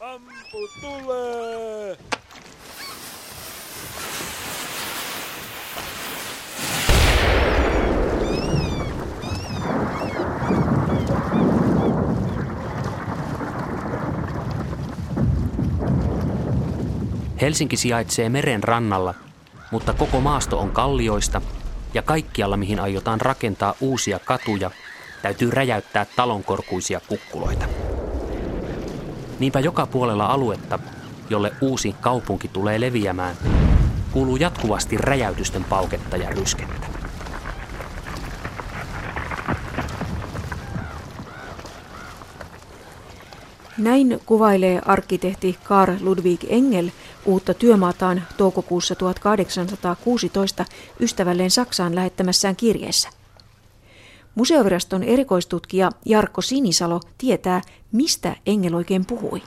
[0.00, 1.98] Ampu tulee!
[17.40, 19.14] Helsinki sijaitsee meren rannalla,
[19.70, 21.42] mutta koko maasto on kallioista
[21.94, 24.70] ja kaikkialla mihin aiotaan rakentaa uusia katuja,
[25.22, 27.87] täytyy räjäyttää talonkorkuisia kukkuloita.
[29.38, 30.78] Niinpä joka puolella aluetta,
[31.30, 33.36] jolle uusi kaupunki tulee leviämään,
[34.10, 36.86] kuuluu jatkuvasti räjäytysten pauketta ja ryskettä.
[43.78, 46.90] Näin kuvailee arkkitehti Karl Ludwig Engel
[47.24, 50.64] uutta työmaataan toukokuussa 1816
[51.00, 53.17] ystävälleen Saksaan lähettämässään kirjeessä.
[54.38, 57.60] Museoviraston erikoistutkija Jarkko Sinisalo tietää,
[57.92, 59.42] mistä Engel oikein puhui.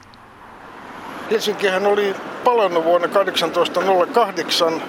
[1.32, 4.84] Helsinkihän oli palannut vuonna 1808.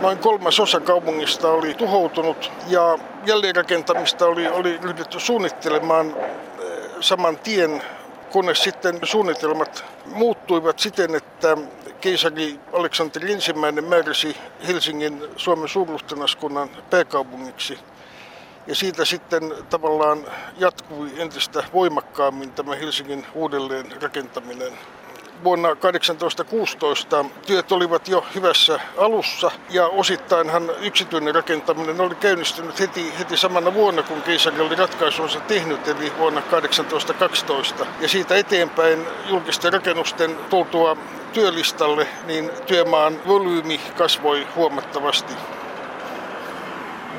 [0.00, 6.64] Noin kolmas osa kaupungista oli tuhoutunut ja jälleenrakentamista oli, oli ryhdytty suunnittelemaan eh,
[7.00, 7.82] saman tien,
[8.32, 11.56] kunnes sitten suunnitelmat muuttuivat siten, että
[12.00, 14.36] keisari Aleksanteri I määräsi
[14.68, 17.78] Helsingin Suomen suurluhtinaskunnan pääkaupungiksi.
[18.68, 20.24] Ja siitä sitten tavallaan
[20.58, 24.72] jatkui entistä voimakkaammin tämä Helsingin uudelleen rakentaminen.
[25.44, 33.36] Vuonna 1816 työt olivat jo hyvässä alussa ja osittainhan yksityinen rakentaminen oli käynnistynyt heti, heti
[33.36, 37.86] samana vuonna, kun keisari oli ratkaisunsa tehnyt, eli vuonna 1812.
[38.00, 40.96] Ja siitä eteenpäin julkisten rakennusten tultua
[41.32, 45.34] työlistalle, niin työmaan volyymi kasvoi huomattavasti.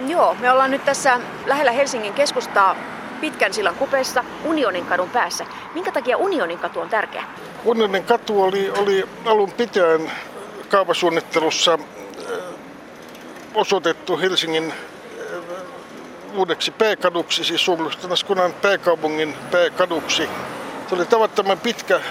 [0.07, 2.75] Joo, me ollaan nyt tässä lähellä Helsingin keskustaa
[3.21, 5.45] pitkän sillan kupeessa Unionin kadun päässä.
[5.73, 7.23] Minkä takia Unionin katu on tärkeä?
[7.65, 10.11] Unionin katu oli, oli alun pitäen
[10.69, 12.37] kaavasuunnittelussa eh,
[13.55, 20.29] osoitettu Helsingin eh, uudeksi pääkaduksi, siis Suomalaiskunnan pääkaupungin pääkaduksi.
[20.89, 22.01] Se oli tavattoman pitkä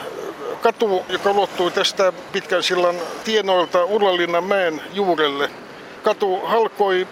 [0.62, 5.50] katu, joka ulottui tästä pitkän sillan tienoilta Ullalinnan mäen juurelle.
[6.02, 7.06] Katu halkoi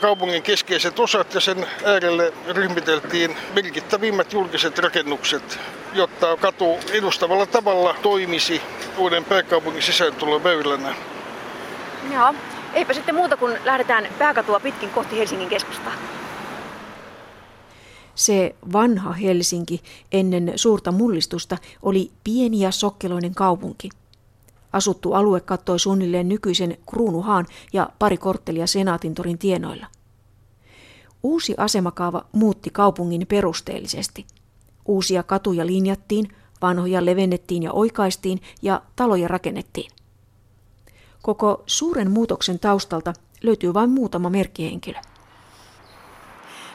[0.00, 5.60] kaupungin keskeiset osat ja sen äärelle ryhmiteltiin merkittävimmät julkiset rakennukset,
[5.92, 8.62] jotta katu edustavalla tavalla toimisi
[8.98, 10.94] uuden pääkaupungin sisääntuloväylänä.
[12.12, 12.34] Joo,
[12.74, 15.92] eipä sitten muuta kuin lähdetään pääkatua pitkin kohti Helsingin keskustaa.
[18.14, 19.80] Se vanha Helsinki
[20.12, 23.88] ennen suurta mullistusta oli pieni ja sokkeloinen kaupunki.
[24.72, 29.86] Asuttu alue kattoi suunnilleen nykyisen Kruunuhaan ja pari korttelia Senaatintorin tienoilla.
[31.22, 34.26] Uusi asemakaava muutti kaupungin perusteellisesti.
[34.86, 36.28] Uusia katuja linjattiin,
[36.62, 39.90] vanhoja levennettiin ja oikaistiin ja taloja rakennettiin.
[41.22, 44.98] Koko suuren muutoksen taustalta löytyy vain muutama merkkihenkilö.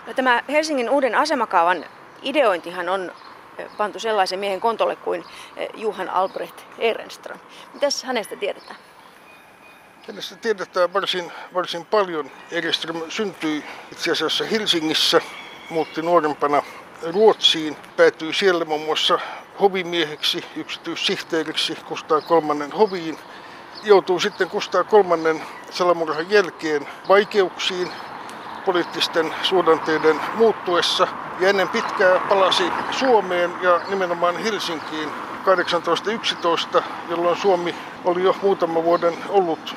[0.08, 1.86] No, tämä Helsingin uuden asemakaavan
[2.22, 3.12] ideointihan on
[3.78, 5.24] pantu sellaisen miehen kontolle kuin
[5.74, 7.40] Juhan Albrecht Ehrenström.
[7.74, 8.76] Mitäs hänestä tiedetään?
[10.08, 12.32] Hänestä tiedetään varsin, varsin paljon.
[12.52, 15.22] Ehrenström syntyi itse asiassa Helsingissä,
[15.70, 16.64] muutti nuorempana
[17.14, 19.20] Ruotsiin, päätyi siellä muun muassa
[19.60, 23.18] hovimieheksi, yksityissihteeriksi Kustaa kolmannen hoviin.
[23.84, 25.42] Joutuu sitten Kustaa kolmannen
[25.72, 27.92] salamurhan jälkeen vaikeuksiin,
[28.66, 31.08] poliittisten suhdanteiden muuttuessa
[31.40, 35.10] ja ennen pitkää palasi Suomeen ja nimenomaan Helsinkiin
[35.46, 37.76] 1811, jolloin Suomi
[38.06, 39.76] oli jo muutama vuoden ollut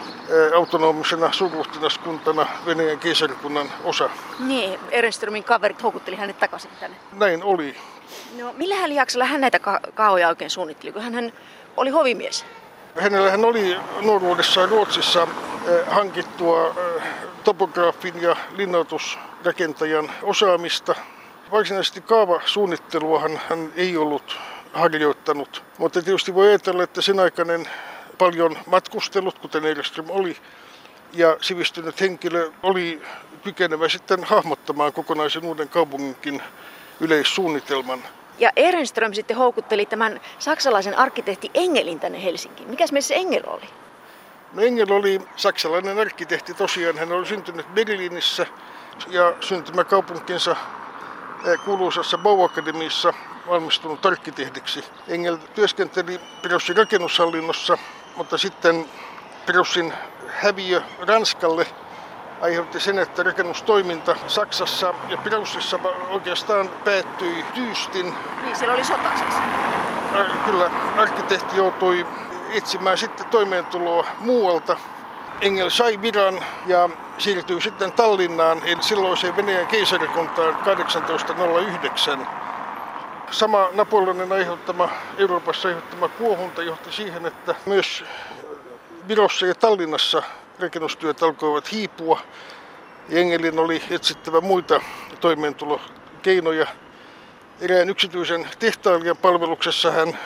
[0.56, 4.10] autonomisena suurluhtinaskuntana Venäjän keisarikunnan osa.
[4.38, 6.96] Niin, Ehrenströmin kaverit houkutteli hänet takaisin tänne.
[7.12, 7.76] Näin oli.
[8.38, 11.32] No, millä hän jaksolla hän näitä ka- kaoja oikein suunnitteli, kun hän
[11.76, 12.46] oli hovimies?
[13.00, 15.28] Hänellä hän oli nuoruudessaan Ruotsissa
[15.86, 16.74] hankittua
[17.48, 20.94] topograafin ja linnoitusrakentajan osaamista.
[21.50, 24.36] Varsinaisesti kaavasuunnitteluahan hän ei ollut
[24.72, 27.68] harjoittanut, mutta tietysti voi ajatella, että sen aikainen
[28.18, 30.36] paljon matkustellut, kuten Eireström oli,
[31.12, 33.02] ja sivistynyt henkilö oli
[33.42, 36.42] kykenevä sitten hahmottamaan kokonaisen uuden kaupunginkin
[37.00, 38.02] yleissuunnitelman.
[38.38, 42.70] Ja Ehrenström sitten houkutteli tämän saksalaisen arkkitehti Engelin tänne Helsinkiin.
[42.70, 43.66] Mikäs meissä Engel oli?
[44.52, 46.98] No Engel oli saksalainen arkkitehti tosiaan.
[46.98, 48.46] Hän oli syntynyt Berliinissä
[49.08, 50.56] ja syntymäkaupunkinsa
[51.44, 53.12] eh, kuuluisassa Bauakademiassa
[53.48, 54.84] valmistunut arkkitehdiksi.
[55.08, 57.78] Engel työskenteli Pirossin rakennushallinnossa,
[58.16, 58.86] mutta sitten
[59.46, 59.92] Pirossin
[60.28, 61.66] häviö Ranskalle
[62.40, 65.78] aiheutti sen, että rakennustoiminta Saksassa ja Piraussissa
[66.10, 68.14] oikeastaan päättyi tyystin.
[68.42, 69.34] Niin, siellä oli sota siis.
[70.44, 72.06] kyllä arkkitehti joutui
[72.52, 74.76] etsimään sitten toimeentuloa muualta.
[75.40, 82.28] Engel sai viran ja siirtyi sitten Tallinnaan, eli silloiseen Venäjän keisarikuntaan 1809.
[83.30, 88.04] Sama Napoleonin aiheuttama, Euroopassa aiheuttama kuohunta johti siihen, että myös
[89.08, 90.22] Virossa ja Tallinnassa
[90.60, 92.20] rakennustyöt alkoivat hiipua.
[93.10, 94.80] Engelin oli etsittävä muita
[95.20, 96.66] toimeentulokeinoja.
[97.60, 100.18] Erään yksityisen tehtailijan palveluksessa hän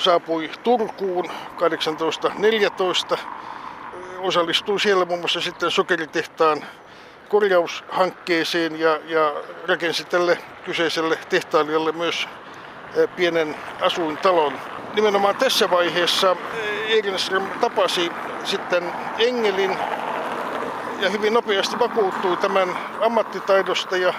[0.00, 3.18] saapui Turkuun 1814.
[4.18, 6.64] Osallistui siellä muun muassa sitten sokeritehtaan
[7.28, 9.32] korjaushankkeeseen ja, ja
[9.68, 12.28] rakensi tälle kyseiselle tehtailijalle myös
[12.96, 14.52] eh, pienen asuintalon.
[14.94, 16.36] Nimenomaan tässä vaiheessa
[16.88, 18.12] Ehrenström tapasi
[18.44, 19.76] sitten Engelin
[21.00, 24.14] ja hyvin nopeasti vakuuttui tämän ammattitaidosta ja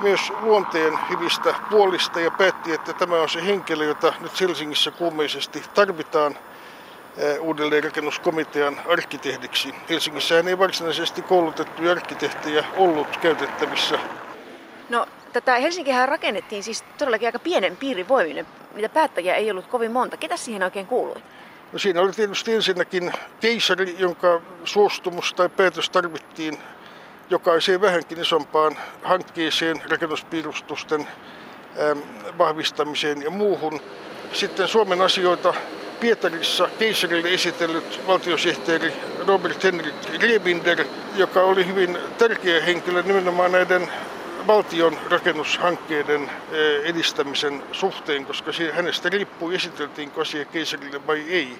[0.00, 5.62] myös luonteen hyvistä puolista ja päätti, että tämä on se henkilö, jota nyt Helsingissä kuumeisesti
[5.74, 6.38] tarvitaan
[7.40, 9.74] uudelleenrakennuskomitean arkkitehdiksi.
[9.88, 13.98] Helsingissä ei varsinaisesti koulutettuja arkkitehtejä ollut käytettävissä.
[14.88, 18.46] No, tätä Helsinkihän rakennettiin siis todellakin aika pienen piirin voiminen.
[18.74, 20.16] Niitä päättäjiä ei ollut kovin monta.
[20.16, 21.22] Ketä siihen oikein kuului?
[21.72, 26.58] No siinä oli tietysti ensinnäkin keisari, jonka suostumus tai päätös tarvittiin
[27.34, 31.08] jokaiseen vähänkin isompaan hankkeeseen, rakennuspiirustusten
[32.38, 33.80] vahvistamiseen ja muuhun.
[34.32, 35.54] Sitten Suomen asioita
[36.00, 38.92] Pietarissa keisarille esitellyt valtiosihteeri
[39.26, 40.84] Robert Henrik Rebinder,
[41.16, 43.88] joka oli hyvin tärkeä henkilö nimenomaan näiden
[44.46, 46.30] valtion rakennushankkeiden
[46.84, 51.58] edistämisen suhteen, koska hänestä riippui esiteltiinkö asia keisarille vai ei.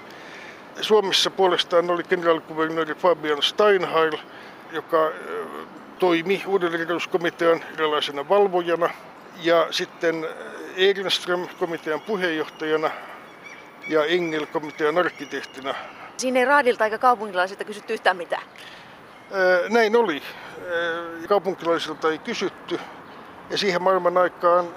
[0.81, 4.17] Suomessa puolestaan oli kenraalikuvernööri Fabian Steinheil,
[4.73, 5.13] joka
[5.99, 8.91] toimi uudelleenrakennuskomitean erilaisena valvojana
[9.43, 10.27] ja sitten
[10.77, 12.91] Ehrenström komitean puheenjohtajana
[13.89, 15.75] ja Engel komitean arkkitehtina.
[16.17, 18.43] Siinä ei raadilta eikä kaupunkilaisilta kysytty yhtään mitään.
[19.69, 20.23] Näin oli.
[21.29, 22.81] Kaupunkilaisilta ei kysytty
[23.51, 24.69] ja siihen maailman aikaan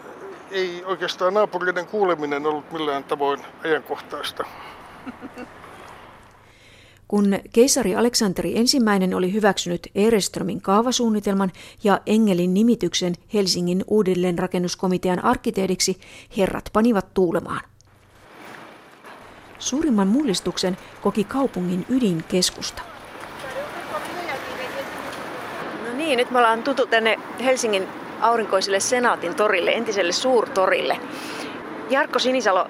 [0.51, 4.43] ei oikeastaan naapureiden kuuleminen ollut millään tavoin ajankohtaista.
[7.07, 11.51] Kun keisari Aleksanteri ensimmäinen oli hyväksynyt Ereströmin kaavasuunnitelman
[11.83, 15.99] ja Engelin nimityksen Helsingin uudelleenrakennuskomitean arkkitehdiksi,
[16.37, 17.61] herrat panivat tuulemaan.
[19.59, 22.81] Suurimman mullistuksen koki kaupungin ydinkeskusta.
[25.85, 27.87] No niin, nyt me ollaan tutu tänne Helsingin
[28.21, 30.99] aurinkoiselle Senaatin torille, entiselle suurtorille.
[31.89, 32.67] Jarkko Sinisalo,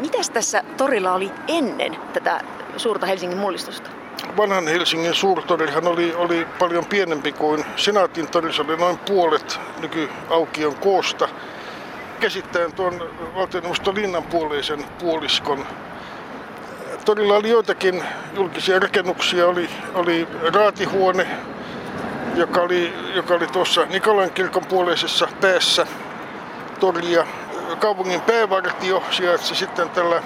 [0.00, 2.40] mitäs tässä torilla oli ennen tätä
[2.80, 3.90] suurta Helsingin mullistusta?
[4.36, 8.52] Vanhan Helsingin suurtorihan oli, oli paljon pienempi kuin Senaatin tori.
[8.52, 11.28] Se oli noin puolet nykyaukion koosta.
[12.20, 15.66] Käsittäen tuon valtioneuvoston linnan puoleisen puoliskon
[17.08, 18.04] torilla oli joitakin
[18.34, 19.46] julkisia rakennuksia.
[19.46, 21.26] Oli, oli raatihuone,
[22.34, 25.86] joka oli, joka oli tuossa Nikolan kirkon puoleisessa päässä
[26.80, 27.26] toria.
[27.78, 30.22] Kaupungin päävartio sijaitsi sitten tällä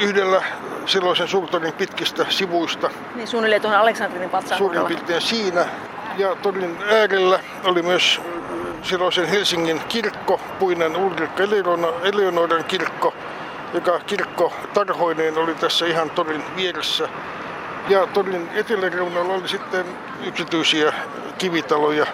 [0.00, 0.42] yhdellä
[0.86, 2.90] silloisen suurtorin pitkistä sivuista.
[3.14, 5.66] Niin suunnilleen tuohon Aleksanterin patsaan Suurin piirtein siinä.
[6.16, 8.20] Ja torin äärellä oli myös
[8.82, 11.42] silloisen Helsingin kirkko, puinen Ulrikka
[12.02, 13.14] Eleonoran kirkko,
[13.74, 17.08] joka kirkko tarhoineen oli tässä ihan torin vieressä.
[17.88, 19.86] Ja torin eteläreunalla oli sitten
[20.26, 20.92] yksityisiä
[21.38, 22.06] kivitaloja.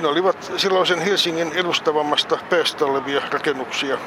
[0.00, 3.98] Ne olivat silloisen Helsingin edustavammasta päästä olevia rakennuksia.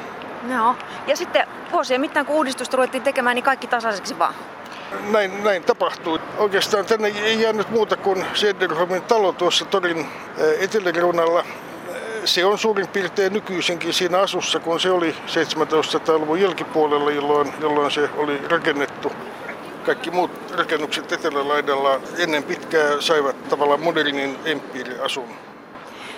[0.46, 0.76] No,
[1.06, 4.34] ja sitten vuosien mittaan kun uudistusta ruvettiin tekemään, niin kaikki tasaiseksi vaan.
[5.10, 6.20] Näin, näin tapahtui.
[6.38, 11.44] Oikeastaan tänne ei jäänyt muuta kuin Sederholmin talo tuossa torin eh, eteläreunalla
[12.26, 18.10] se on suurin piirtein nykyisinkin siinä asussa, kun se oli 1700-luvun jälkipuolella, jolloin, jolloin se
[18.16, 19.12] oli rakennettu.
[19.84, 25.28] Kaikki muut rakennukset etelälaidalla ennen pitkää saivat tavallaan modernin empiiriasun.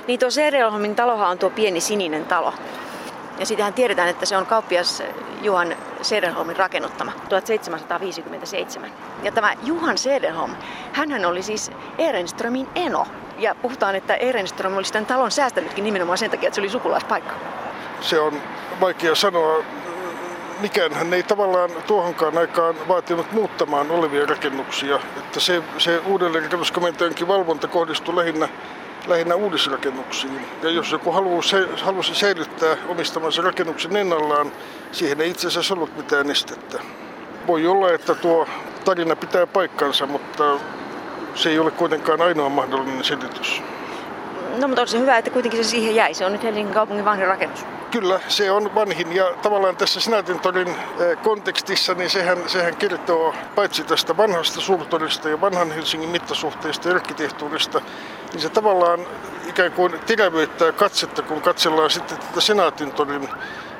[0.06, 2.54] Niin tuo Seerelholmin talohan on tuo pieni sininen talo.
[3.38, 5.02] Ja sitähän tiedetään, että se on kauppias
[5.42, 8.90] Juhan Sederholmin rakennuttama 1757.
[9.22, 10.50] Ja tämä Juhan Sederholm,
[10.92, 13.06] hän oli siis Ehrenströmin eno.
[13.38, 17.34] Ja puhutaan, että Ehrenström olisi tämän talon säästänytkin nimenomaan sen takia, että se oli sukulaispaikka.
[18.00, 18.42] Se on
[18.80, 19.64] vaikea sanoa.
[20.60, 25.00] Mikään hän ei tavallaan tuohonkaan aikaan vaatinut muuttamaan olevia rakennuksia.
[25.16, 28.48] Että se, se uudelleenrakennuskomentajankin valvonta kohdistui lähinnä
[29.06, 30.40] lähinnä uudisrakennuksiin.
[30.62, 34.52] Ja jos joku halusi, säilyttää omistamansa rakennuksen ennallaan,
[34.92, 36.78] siihen ei itse asiassa ollut mitään estettä.
[37.46, 38.46] Voi olla, että tuo
[38.84, 40.44] tarina pitää paikkansa, mutta
[41.34, 43.62] se ei ole kuitenkaan ainoa mahdollinen selitys.
[44.60, 46.14] No mutta on se hyvä, että kuitenkin se siihen jäi.
[46.14, 47.64] Se on nyt Helsingin kaupungin vanhin rakennus.
[47.90, 50.76] Kyllä, se on vanhin ja tavallaan tässä Senaatintorin
[51.22, 57.80] kontekstissa niin sehän, sehän kertoo paitsi tästä vanhasta suurtorista ja vanhan Helsingin mittasuhteista ja arkkitehtuurista,
[58.32, 59.00] niin se tavallaan
[59.48, 63.28] ikään kuin terävöittää katsetta, kun katsellaan sitten tätä Senaatintorin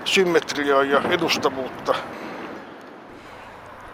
[0.05, 1.95] symmetriaa ja edustavuutta.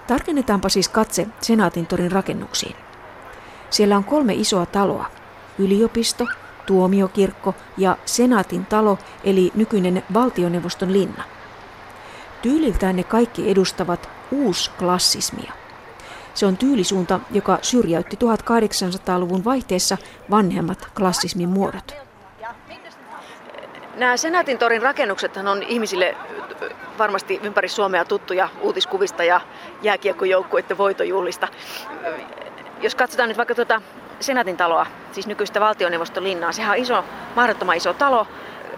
[0.07, 2.77] Tarkennetaanpa siis katse Senaatintorin rakennuksiin.
[3.71, 5.07] Siellä on kolme isoa taloa.
[5.59, 6.27] Yliopisto,
[6.67, 11.23] tuomiokirkko ja senaatin talo eli nykyinen valtioneuvoston linna.
[12.43, 15.53] Tyyliltään ne kaikki edustavat uusklassismia.
[16.35, 19.99] Se on tyylisuunta, joka syrjäytti 1800-luvun vaihteessa
[20.31, 21.95] vanhemmat klassismin muodot.
[23.97, 26.17] Nämä Senaatin torin rakennuksethan on ihmisille
[26.99, 29.41] varmasti ympäri Suomea tuttuja uutiskuvista ja
[29.83, 31.49] jääkiekkojoukkuiden voitojuhlista.
[32.81, 33.83] Jos katsotaan nyt vaikka tuota
[34.21, 37.05] Senaatin taloa, siis nykyistä valtioneuvoston linnaa, sehän on iso,
[37.37, 38.27] mahdottoman iso talo,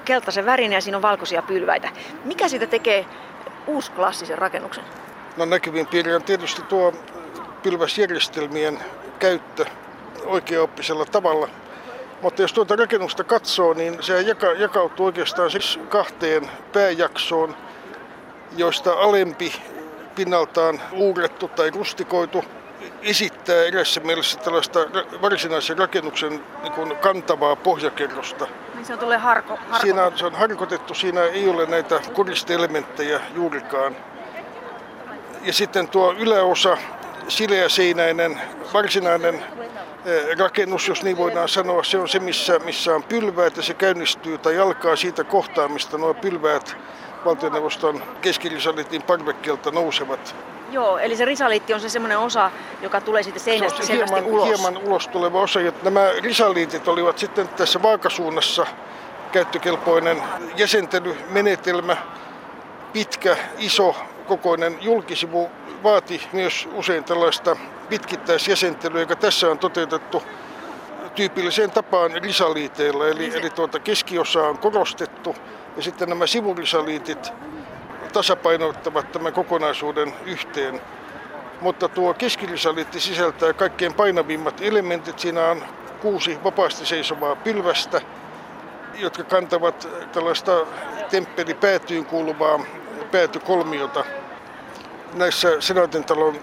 [0.04, 1.88] keltaisen värinen ja siinä on valkoisia pylväitä.
[2.24, 3.06] Mikä siitä tekee
[3.66, 4.84] uusklassisen rakennuksen?
[5.36, 6.92] No näkyvin piiri on tietysti tuo
[7.62, 8.78] pylväsjärjestelmien
[9.18, 9.64] käyttö
[10.24, 11.48] oikeaoppisella tavalla.
[12.22, 17.56] Mutta jos tuota rakennusta katsoo, niin se jaka, jakautuu oikeastaan siis kahteen pääjaksoon,
[18.56, 19.52] joista alempi
[20.14, 22.44] pinnaltaan uurrettu tai rustikoitu
[23.02, 24.80] esittää erässä mielessä tällaista
[25.22, 28.46] varsinaisen rakennuksen niin kuin kantavaa pohjakerrosta.
[28.74, 33.20] Niin se on tulee harko, Siinä on, se on harkotettu, siinä ei ole näitä koristeelementtejä
[33.34, 33.96] juurikaan.
[35.42, 36.78] Ja sitten tuo yläosa,
[37.28, 38.40] sileäseinäinen,
[38.74, 39.34] varsinainen
[40.04, 43.74] eh, rakennus, jos niin voidaan sanoa, se on se, missä, missä on pylväät ja se
[43.74, 46.76] käynnistyy tai alkaa siitä kohtaa, mistä nuo pylväät
[47.24, 50.36] valtioneuvoston keskirisalitin parvekkeelta nousevat.
[50.70, 52.50] Joo, eli se risaliitti on se semmoinen osa,
[52.82, 54.48] joka tulee siitä seinästä se hieman, ulos.
[54.48, 55.60] hieman ulos tuleva osa.
[55.60, 58.66] Ja nämä risaliitit olivat sitten tässä vaakasuunnassa
[59.32, 60.22] käyttökelpoinen
[60.56, 61.96] jäsentelymenetelmä.
[62.92, 63.96] Pitkä, iso,
[64.26, 65.50] kokoinen julkisivu
[65.82, 67.56] vaati myös usein tällaista
[67.88, 70.22] pitkittäisjäsentelyä, joka tässä on toteutettu
[71.14, 73.08] tyypilliseen tapaan risaliiteilla.
[73.08, 75.36] Eli, eli tuota keskiosa on korostettu
[75.76, 77.32] ja sitten nämä sivurisaliitit
[78.16, 80.80] tasapainottavat tämän kokonaisuuden yhteen.
[81.60, 85.18] Mutta tuo keskirisaliitti sisältää kaikkein painavimmat elementit.
[85.18, 85.62] Siinä on
[86.00, 88.00] kuusi vapaasti seisovaa pylvästä,
[88.94, 90.66] jotka kantavat tällaista
[91.10, 92.60] temppeli päätyyn kuuluvaa
[93.12, 94.04] päätykolmiota.
[95.14, 96.36] Näissä Senaatintalon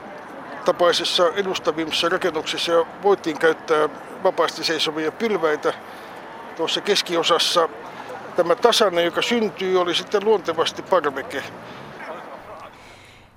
[0.66, 3.90] tapaisissa edustavimmissa rakennuksissa voitiin käyttää
[4.24, 5.74] vapaasti seisovia pylväitä.
[6.56, 7.70] Tuossa keskiosassa
[8.36, 11.44] tämä tasanne, joka syntyy, oli sitten luontevasti parveke.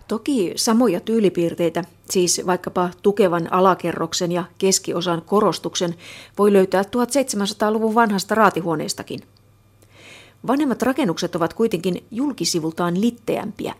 [0.09, 5.95] Toki samoja tyylipiirteitä, siis vaikkapa tukevan alakerroksen ja keskiosan korostuksen,
[6.38, 9.21] voi löytää 1700-luvun vanhasta raatihuoneistakin.
[10.47, 13.75] Vanhemmat rakennukset ovat kuitenkin julkisivultaan litteämpiä.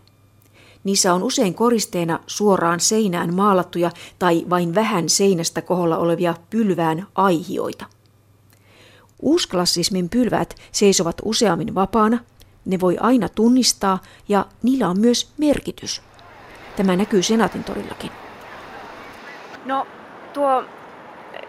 [0.85, 7.96] Niissä on usein koristeena suoraan seinään maalattuja tai vain vähän seinästä koholla olevia pylvään aihioita.
[9.23, 12.19] Uusklassismin pylväät seisovat useammin vapaana,
[12.65, 16.03] ne voi aina tunnistaa ja niillä on myös merkitys.
[16.77, 18.11] Tämä näkyy Senaatin torillakin.
[19.65, 19.87] No
[20.33, 20.65] tuo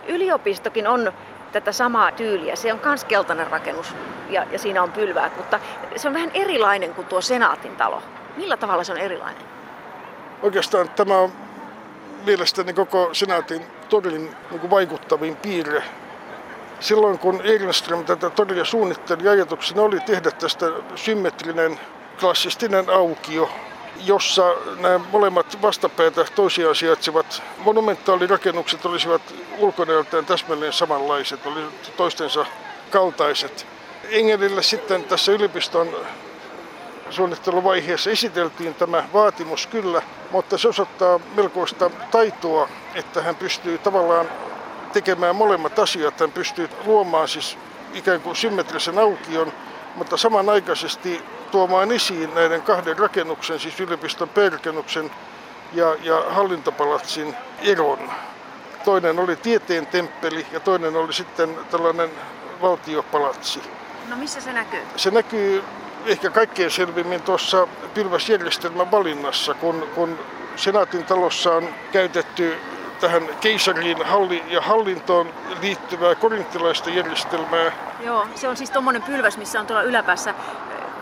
[0.07, 1.11] yliopistokin on
[1.51, 2.55] tätä samaa tyyliä.
[2.55, 3.95] Se on myös keltainen rakennus
[4.29, 5.59] ja, ja siinä on pylväät, mutta
[5.95, 8.03] se on vähän erilainen kuin tuo Senaatin talo.
[8.37, 9.41] Millä tavalla se on erilainen?
[10.41, 11.31] Oikeastaan tämä on
[12.25, 15.83] mielestäni koko Senaatin torin niin vaikuttavin piirre
[16.79, 20.65] Silloin kun Ehrenström tätä toria suunnitteli, ajatuksena oli tehdä tästä
[20.95, 21.79] symmetrinen
[22.19, 23.49] klassistinen aukio,
[24.05, 29.21] jossa nämä molemmat vastapäätä toisiaan sijaitsevat monumentaalirakennukset olisivat
[29.57, 32.45] ulkonäöltään täsmälleen samanlaiset, olisivat toistensa
[32.91, 33.67] kaltaiset.
[34.09, 35.95] Engelille sitten tässä yliopiston
[37.09, 44.29] suunnitteluvaiheessa esiteltiin tämä vaatimus kyllä, mutta se osoittaa melkoista taitoa, että hän pystyy tavallaan
[44.93, 46.19] tekemään molemmat asiat.
[46.19, 47.57] Hän pystyy luomaan siis
[47.93, 49.53] ikään kuin symmetrisen aukion,
[49.95, 55.11] mutta samanaikaisesti tuomaan esiin näiden kahden rakennuksen, siis yliopiston perkennuksen
[55.73, 58.11] ja, ja hallintopalatsin eron.
[58.85, 62.09] Toinen oli tieteen temppeli ja toinen oli sitten tällainen
[62.61, 63.61] valtiopalatsi.
[64.09, 64.81] No missä se näkyy?
[64.95, 65.63] Se näkyy
[66.05, 70.19] ehkä kaikkein selvimmin tuossa pylväsjärjestelmän valinnassa, kun, kun
[70.55, 72.57] Senaatin talossa on käytetty
[72.99, 77.71] tähän keisariin halli- ja hallintoon liittyvää korinttilaista järjestelmää.
[77.99, 80.35] Joo, se on siis tuommoinen pylväs, missä on tuolla yläpäässä eh,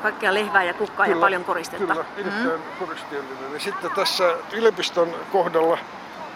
[0.02, 1.88] kaikkea lehvää ja kukkaa kyllä, ja paljon koristetta.
[1.88, 2.62] Kyllä, erittäin mm.
[2.80, 3.54] koristeellinen.
[3.54, 5.78] Ja sitten tässä yliopiston kohdalla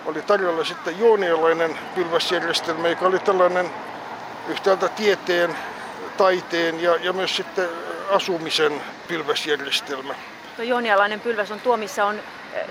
[0.05, 3.69] oli tarjolla sitten joonialainen pylväsjärjestelmä, joka oli tällainen
[4.47, 5.55] yhtäältä tieteen,
[6.17, 7.69] taiteen ja, ja myös sitten
[8.11, 10.15] asumisen pylväsjärjestelmä.
[10.55, 12.19] Tuo joonialainen pylväs on tuo, missä on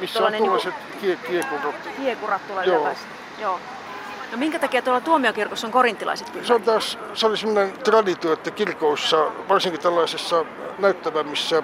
[0.00, 1.74] missä on tuollaiset niin kiekurat.
[1.96, 2.94] Kiekurat tulee Joo.
[3.38, 3.60] Joo.
[4.32, 6.46] No minkä takia tuolla tuomiokirkossa on korintilaiset pylväät?
[6.46, 10.44] Se, on taas, se oli sellainen traditio, että kirkoissa, varsinkin tällaisissa
[10.78, 11.62] näyttävämmissä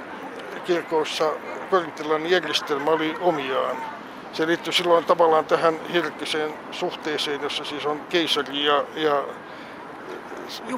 [0.65, 1.33] kirkoissa
[1.71, 3.77] korintilainen järjestelmä oli omiaan.
[4.33, 9.25] Se liittyy silloin tavallaan tähän hirkkiseen suhteeseen, jossa siis on keisari ja, ja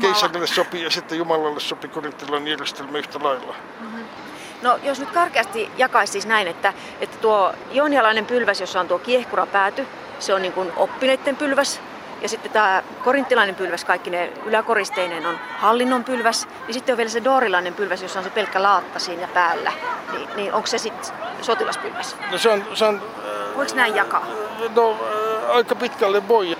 [0.00, 3.54] keisarille sopii ja sitten Jumalalle sopii korintilainen järjestelmä yhtä lailla.
[3.80, 4.04] Mm-hmm.
[4.62, 8.98] No jos nyt karkeasti jakaisi siis näin, että, että tuo joonialainen pylväs, jossa on tuo
[8.98, 9.86] kiehkura pääty,
[10.18, 11.80] se on niin kuin oppineiden pylväs.
[12.22, 16.48] Ja sitten tämä korinttilainen pylväs, kaikki ne yläkoristeineen on hallinnon pylväs.
[16.68, 19.72] Ja sitten on vielä se dorilainen pylväs, jossa on se pelkkä laatta siinä päällä.
[20.12, 22.16] Niin, niin onko se sitten sotilaspylväs?
[22.30, 23.02] No se on, se on
[23.56, 24.26] Voiko näin jakaa?
[24.74, 26.56] No äh, aika pitkälle voi.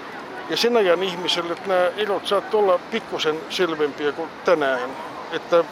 [0.50, 4.90] Ja sen ajan ihmiselle että nämä erot saattavat olla pikkusen selvempiä kuin tänään.
[5.32, 5.64] Että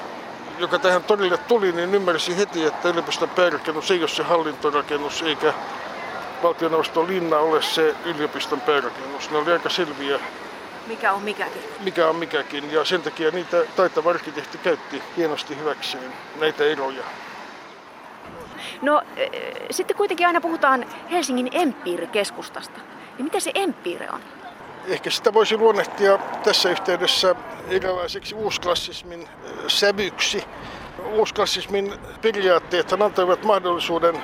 [0.58, 5.54] joka tähän torille tuli, niin ymmärsi heti, että yliopiston päärakennus ei ole se hallintorakennus eikä
[6.42, 9.30] valtioneuvoston linna ole se yliopiston päärakennus.
[9.30, 10.18] Ne oli aika selviä.
[10.87, 11.62] Mikä on mikäkin?
[11.80, 12.73] Mikä on mikäkin.
[12.73, 17.04] Ja sen takia niitä taitava arkkitehti käytti hienosti hyväkseen näitä eroja.
[18.82, 19.28] No e,
[19.70, 22.80] sitten kuitenkin aina puhutaan Helsingin empiirikeskustasta.
[23.18, 24.20] Niin mitä se empiire on?
[24.88, 27.35] Ehkä sitä voisi luonnehtia tässä yhteydessä
[27.69, 29.29] erilaiseksi uusklassismin
[29.69, 30.45] sävyksi.
[31.12, 34.23] Uusklassismin periaatteet antoivat mahdollisuuden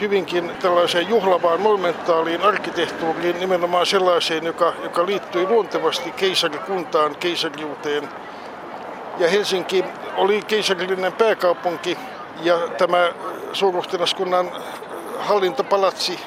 [0.00, 8.08] hyvinkin tällaiseen juhlavaan monumentaaliin arkkitehtuuriin, nimenomaan sellaiseen, joka, joka liittyi luontevasti keisarikuntaan, keisariuteen.
[9.18, 9.84] Ja Helsinki
[10.16, 11.98] oli keisarillinen pääkaupunki
[12.42, 13.12] ja tämä
[13.52, 14.50] suurruhtinaskunnan
[15.18, 16.20] hallintopalatsi,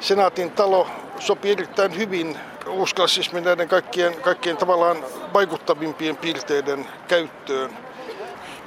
[0.00, 0.86] senaatin talo,
[1.18, 4.96] sopi erittäin hyvin uusklassismin näiden kaikkien, kaikkien tavallaan
[5.34, 7.70] vaikuttavimpien piirteiden käyttöön.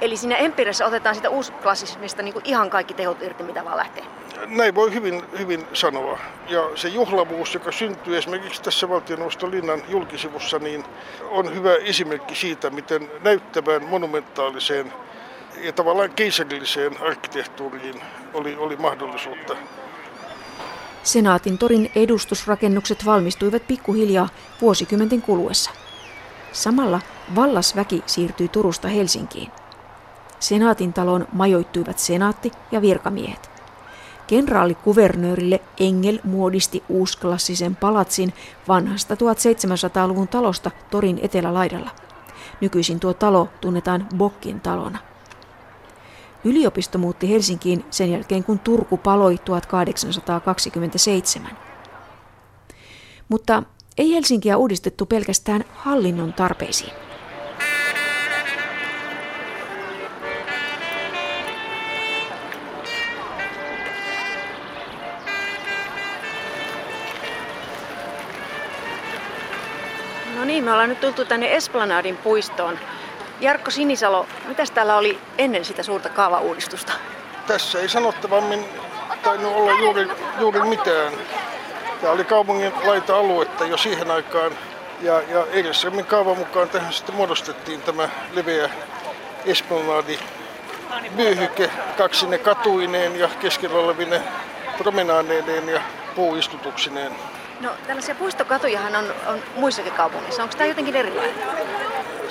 [0.00, 4.04] Eli siinä empiirissä otetaan sitä uusklassismista niin kuin ihan kaikki tehot irti, mitä vaan lähtee?
[4.46, 6.18] Näin voi hyvin, hyvin sanoa.
[6.48, 10.84] Ja se juhlavuus, joka syntyy esimerkiksi tässä valtioneuvoston linnan julkisivussa, niin
[11.30, 14.92] on hyvä esimerkki siitä, miten näyttävään monumentaaliseen
[15.62, 18.02] ja tavallaan keisarilliseen arkkitehtuuriin
[18.34, 19.56] oli, oli mahdollisuutta.
[21.02, 24.28] Senaatin torin edustusrakennukset valmistuivat pikkuhiljaa
[24.60, 25.70] vuosikymmenten kuluessa.
[26.52, 27.00] Samalla
[27.34, 29.52] vallasväki siirtyi Turusta Helsinkiin.
[30.40, 33.50] Senaatin taloon majoittuivat senaatti ja virkamiehet.
[34.26, 38.32] Kenraali-kuvernöörille Engel muodisti uusklassisen palatsin
[38.68, 41.90] vanhasta 1700-luvun talosta torin etelälaidalla.
[42.60, 44.98] Nykyisin tuo talo tunnetaan Bokkin talona.
[46.44, 51.50] Yliopisto muutti Helsinkiin sen jälkeen, kun Turku paloi 1827.
[53.28, 53.62] Mutta
[53.98, 56.92] ei Helsinkiä uudistettu pelkästään hallinnon tarpeisiin.
[70.36, 72.78] No niin, me ollaan nyt tultu tänne Esplanadin puistoon.
[73.42, 76.92] Jarkko Sinisalo, mitäs täällä oli ennen sitä suurta kaavauudistusta?
[77.46, 78.64] Tässä ei sanottavammin
[79.22, 80.08] tainnut olla juuri,
[80.40, 81.12] juuri mitään.
[82.00, 84.52] Tämä oli kaupungin laita-aluetta jo siihen aikaan.
[85.00, 88.70] Ja, ja Edellisemmin kaavan mukaan tähän sitten muodostettiin tämä leveä
[89.44, 90.18] esplanadi
[91.16, 94.22] vyöhyke kaksine katuineen ja keskellä olevine
[94.78, 95.82] promenaaneineen ja
[96.14, 97.12] puuistutuksineen.
[97.60, 100.42] No tällaisia puistokatujahan on, on muissakin kaupungeissa.
[100.42, 101.34] Onko tämä jotenkin erilainen?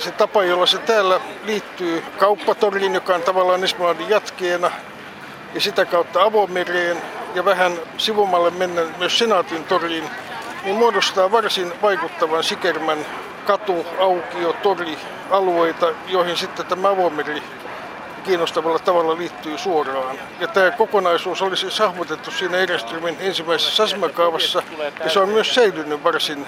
[0.04, 4.70] Se tapa, jolla se täällä liittyy kauppatoriin, joka on tavallaan Esplanadin jatkeena,
[5.54, 7.02] ja sitä kautta avomereen
[7.34, 10.10] ja vähän sivumalle mennä myös Senaatin toriin,
[10.64, 13.06] niin muodostaa varsin vaikuttavan Sikermän
[13.46, 14.98] katu, aukio, tori,
[15.30, 17.42] alueita, joihin sitten tämä avomeri
[18.24, 20.16] kiinnostavalla tavalla liittyy suoraan.
[20.40, 24.62] Ja tämä kokonaisuus oli siis hahmotettu siinä Ereströmin ensimmäisessä asemakaavassa
[25.04, 26.46] ja se on myös säilynyt varsin,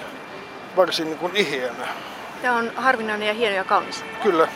[0.75, 1.87] varsin niin kuin iheänä.
[2.45, 4.03] Tämä on harvinainen ja hieno ja kaunis.
[4.23, 4.47] Kyllä.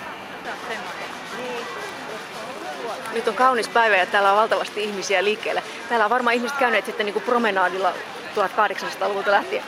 [3.13, 5.61] Nyt on kaunis päivä ja täällä on valtavasti ihmisiä liikkeellä.
[5.89, 7.93] Täällä on varmaan ihmiset käyneet sitten niin kuin promenaadilla
[8.35, 9.63] 1800-luvulta lähtien.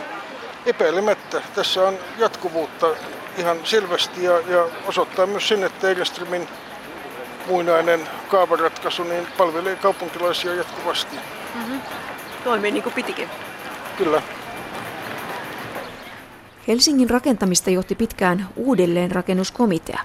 [0.66, 1.42] Epäilemättä.
[1.56, 2.88] Tässä on jatkuvuutta
[3.38, 6.48] ihan selvästi ja, ja osoittaa myös sen, että Ereströmin
[7.48, 11.16] muinainen kaavaratkaisu niin palvelee kaupunkilaisia jatkuvasti.
[11.56, 11.82] Mm-hmm.
[12.44, 13.30] Toimii niin kuin pitikin.
[13.98, 14.22] Kyllä.
[16.68, 20.00] Helsingin rakentamista johti pitkään uudelleenrakennuskomitea.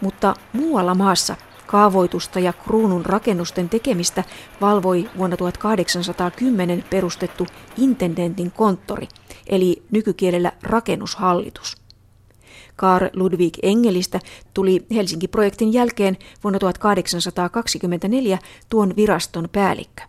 [0.00, 1.36] Mutta muualla maassa
[1.66, 4.24] kaavoitusta ja kruunun rakennusten tekemistä
[4.60, 7.46] valvoi vuonna 1810 perustettu
[7.78, 9.08] intendentin konttori,
[9.46, 11.76] eli nykykielellä rakennushallitus.
[12.76, 14.20] Karl Ludwig Engelistä
[14.54, 20.02] tuli Helsinki-projektin jälkeen vuonna 1824 tuon viraston päällikkö.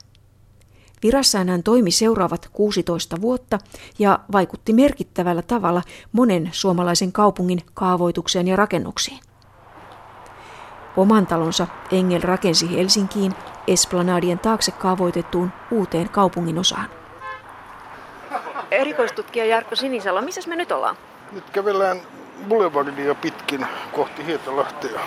[1.03, 3.59] Virassaan hän toimi seuraavat 16 vuotta
[3.99, 5.81] ja vaikutti merkittävällä tavalla
[6.11, 9.19] monen suomalaisen kaupungin kaavoitukseen ja rakennuksiin.
[10.97, 13.33] Oman talonsa Engel rakensi Helsinkiin
[13.67, 16.89] Esplanadien taakse kaavoitettuun uuteen kaupungin osaan.
[18.71, 20.97] Erikoistutkija Jarkko Sinisalo, missä me nyt ollaan?
[21.31, 22.01] Nyt kävellään
[22.47, 24.99] Boulevardia pitkin kohti Hietalahtea.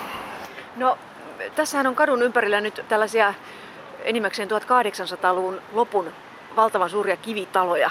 [0.77, 0.99] No,
[1.55, 3.35] tässähän on kadun ympärillä nyt tällaisia
[4.05, 6.13] enimmäkseen 1800-luvun lopun
[6.57, 7.91] valtavan suuria kivitaloja.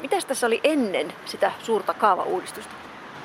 [0.00, 2.74] Mitäs tässä oli ennen sitä suurta kaavauudistusta?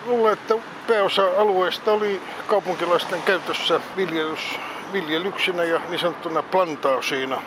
[0.05, 0.55] Luulen, että
[0.87, 4.59] pääosa alueesta oli kaupunkilaisten käytössä viljelys,
[4.93, 7.41] viljelyksinä ja niin sanottuna plantaasiina.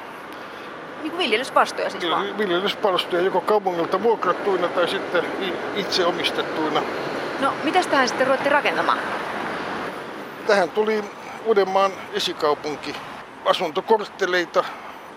[1.02, 2.38] Niin kuin viljelyspastoja siis vaan?
[2.38, 5.24] Viljelyspalstoja joko kaupungilta vuokrattuina tai sitten
[5.76, 6.82] itse omistettuina.
[7.40, 8.98] No, mitä tähän sitten ruvettiin rakentamaan?
[10.46, 11.04] Tähän tuli
[11.44, 12.96] Uudenmaan esikaupunki,
[13.44, 14.64] asuntokortteleita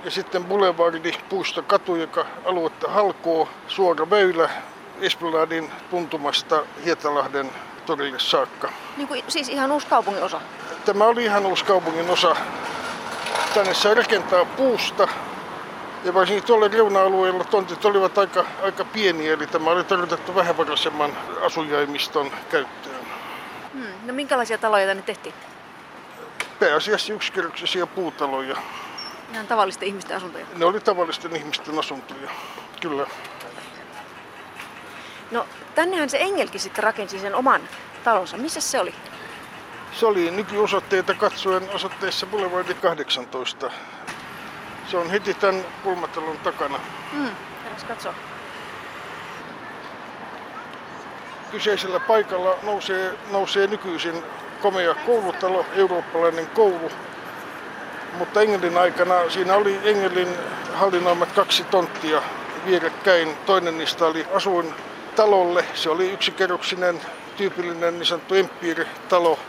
[0.04, 4.50] ja sitten boulevardi, puustokatu, joka aluetta halkoo, suora väylä
[5.02, 7.50] Esplanadin tuntumasta Hietalahden
[7.86, 8.72] torille saakka.
[8.98, 10.42] Niin kuin, siis ihan uusi kaupungin osa?
[10.86, 12.36] Tämä oli ihan uusi kaupungin osa.
[13.54, 15.08] Tänne saa rakentaa puusta
[16.04, 21.12] ja varsinkin tuolla reuna-alueella tontit olivat aika, aika pieniä, eli tämä oli tarkoitettu vähävaraisemman
[21.46, 22.96] asujaimiston käyttöön.
[23.74, 24.08] Hmm.
[24.08, 25.36] No minkälaisia taloja tänne tehtiin?
[26.60, 28.58] Pääasiassa yksikerroksisia puutaloja.
[29.34, 30.46] Ihan tavallisten ihmisten asuntoja?
[30.56, 32.30] Ne oli tavallisten ihmisten asuntoja,
[32.82, 33.08] kyllä.
[35.32, 37.62] No tännehän se Engelkin sitten rakensi sen oman
[38.04, 38.38] talonsa.
[38.38, 38.96] Missä se oli?
[39.94, 43.72] Se oli nykyosoitteita katsoen osoitteessa Boulevardi 18.
[44.92, 46.80] Se on heti tämän kulmatalon takana.
[47.12, 47.30] Hmm.
[47.88, 48.14] katsoa.
[51.52, 54.24] Kyseisellä paikalla nousee, nousee nykyisin
[54.66, 56.92] komea koulutalo, eurooppalainen koulu.
[58.18, 60.28] Mutta Engelin aikana siinä oli Engelin
[60.74, 62.22] hallinnoimat kaksi tonttia
[62.66, 63.38] vierekkäin.
[63.46, 64.74] Toinen niistä oli asuin
[65.16, 65.66] talolle.
[65.74, 67.02] Se oli yksikerroksinen,
[67.38, 69.40] tyypillinen niin sanottu empiiritalo.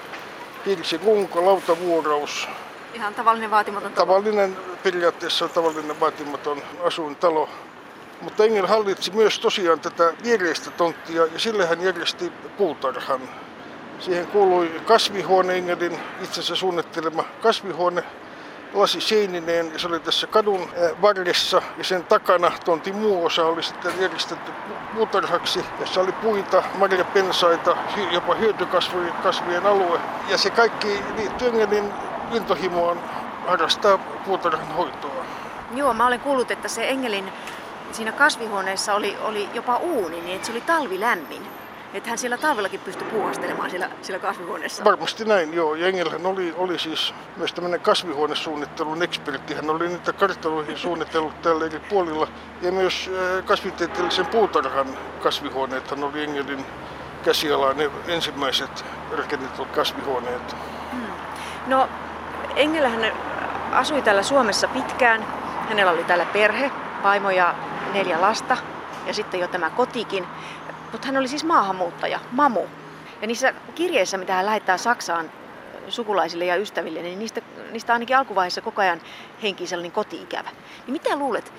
[0.64, 2.48] Pirsi runko, lautavuoraus.
[2.94, 4.06] Ihan tavallinen vaatimaton talo.
[4.06, 7.48] Tavallinen, periaatteessa tavallinen vaatimaton asuintalo.
[8.20, 13.20] Mutta Engel hallitsi myös tosiaan tätä viereistä tonttia ja sille hän järjesti puutarhan.
[13.98, 18.04] Siihen kuului kasvihuone Engelin itsensä suunnittelema kasvihuone
[18.74, 20.68] lasi seinineen ja se oli tässä kadun
[21.02, 24.52] varressa ja sen takana tonti muu osa oli sitten järjestetty
[24.94, 27.76] puutarhaksi, jossa oli puita, marjapensaita,
[28.10, 30.00] jopa hyötykasvien alue.
[30.28, 31.92] Ja se kaikki liittyy Engelin
[32.32, 33.00] intohimoon
[33.46, 35.24] harrastaa puutarhan hoitoa.
[35.74, 37.32] Joo, mä olen kuullut, että se Engelin
[37.92, 41.46] siinä kasvihuoneessa oli, oli jopa uuni, niin että se oli talvilämmin.
[41.96, 44.84] Että hän siellä talvellakin pystyi puuhastelemaan siellä, siellä kasvihuoneessa.
[44.84, 45.74] Varmasti näin, joo.
[45.74, 49.54] Ja Engelhän oli, oli siis myös tämmöinen kasvihuonesuunnittelun ekspertti.
[49.54, 52.28] Hän oli niitä kartaloihin suunnitellut täällä eri puolilla.
[52.62, 54.86] Ja myös äh, kasvitieteellisen puutarhan
[55.22, 55.90] kasvihuoneet.
[55.90, 56.66] Hän oli Engelin
[57.24, 58.84] käsialaan ne ensimmäiset
[59.16, 60.56] rakennetut kasvihuoneet.
[60.92, 61.06] Hmm.
[61.66, 61.88] No,
[62.56, 63.12] Engelhän
[63.72, 65.22] asui täällä Suomessa pitkään.
[65.68, 66.70] Hänellä oli täällä perhe,
[67.02, 67.54] vaimo ja
[67.92, 68.56] neljä lasta
[69.06, 70.26] ja sitten jo tämä kotikin.
[70.92, 72.62] Mutta hän oli siis maahanmuuttaja, mamu.
[73.20, 75.30] Ja niissä kirjeissä, mitä hän lähettää Saksaan
[75.88, 79.00] sukulaisille ja ystäville, niin niistä, niistä ainakin alkuvaiheessa koko ajan
[79.42, 80.50] henki sellainen koti-ikävä.
[80.86, 81.52] Niin mitä luulet,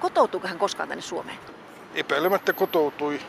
[0.00, 1.38] kotoutuuko hän koskaan tänne Suomeen?
[1.94, 3.20] Epäilemättä kotoutui.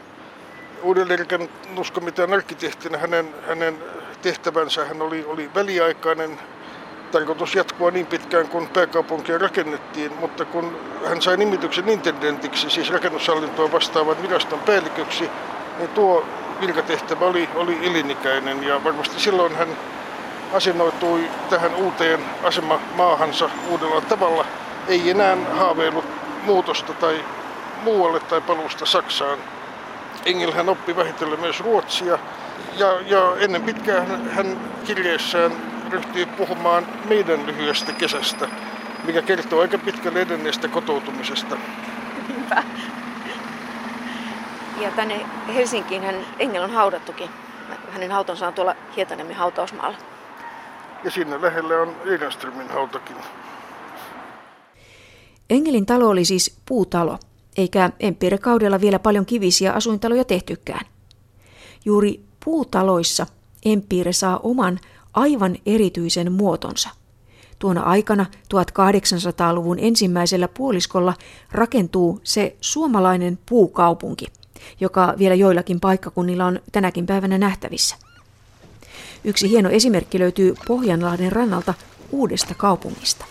[0.84, 3.84] Uudelleen usko mitään arkkitehtinä hänen, hänen
[4.22, 6.40] tehtävänsä hän oli, oli väliaikainen
[7.12, 13.72] tarkoitus jatkua niin pitkään kuin pääkaupunkia rakennettiin, mutta kun hän sai nimityksen intendentiksi, siis rakennushallintoa
[13.72, 15.30] vastaavan viraston päälliköksi,
[15.78, 16.26] niin tuo
[16.62, 19.68] virkatehtävä oli, oli elinikäinen ja varmasti silloin hän
[20.54, 24.46] asennoitui tähän uuteen asemamaahansa uudella tavalla.
[24.88, 26.06] Ei enää haaveillut
[26.46, 27.26] muutosta tai
[27.84, 29.40] muualle tai paluusta Saksaan.
[30.26, 32.20] Engel hän oppi vähitellen myös ruotsia
[32.78, 38.50] ja, ja ennen pitkään hän kirjeessään ryhtyi puhumaan meidän lyhyestä kesästä,
[39.04, 41.58] mikä kertoo aika pitkälle edenneestä kotoutumisesta.
[42.28, 42.64] Niinpä.
[44.82, 47.30] Ja tänne Helsinkiin hän Engel on haudattukin.
[47.92, 49.98] Hänen hautonsa on tuolla Hietaniemen hautausmaalla.
[51.04, 53.16] Ja sinne lähellä on Edenströmin hautakin.
[55.50, 57.20] Engelin talo oli siis puutalo,
[57.58, 60.86] eikä empiirikaudella vielä paljon kivisiä asuintaloja tehtykään.
[61.86, 63.26] Juuri puutaloissa
[63.66, 64.80] empiire saa oman
[65.18, 66.90] aivan erityisen muotonsa.
[67.60, 71.14] Tuona aikana 1800-luvun ensimmäisellä puoliskolla
[71.52, 74.26] rakentuu se suomalainen puukaupunki,
[74.80, 77.96] joka vielä joillakin paikkakunnilla on tänäkin päivänä nähtävissä.
[79.24, 81.74] Yksi hieno esimerkki löytyy Pohjanlahden rannalta
[82.12, 83.26] uudesta kaupungista.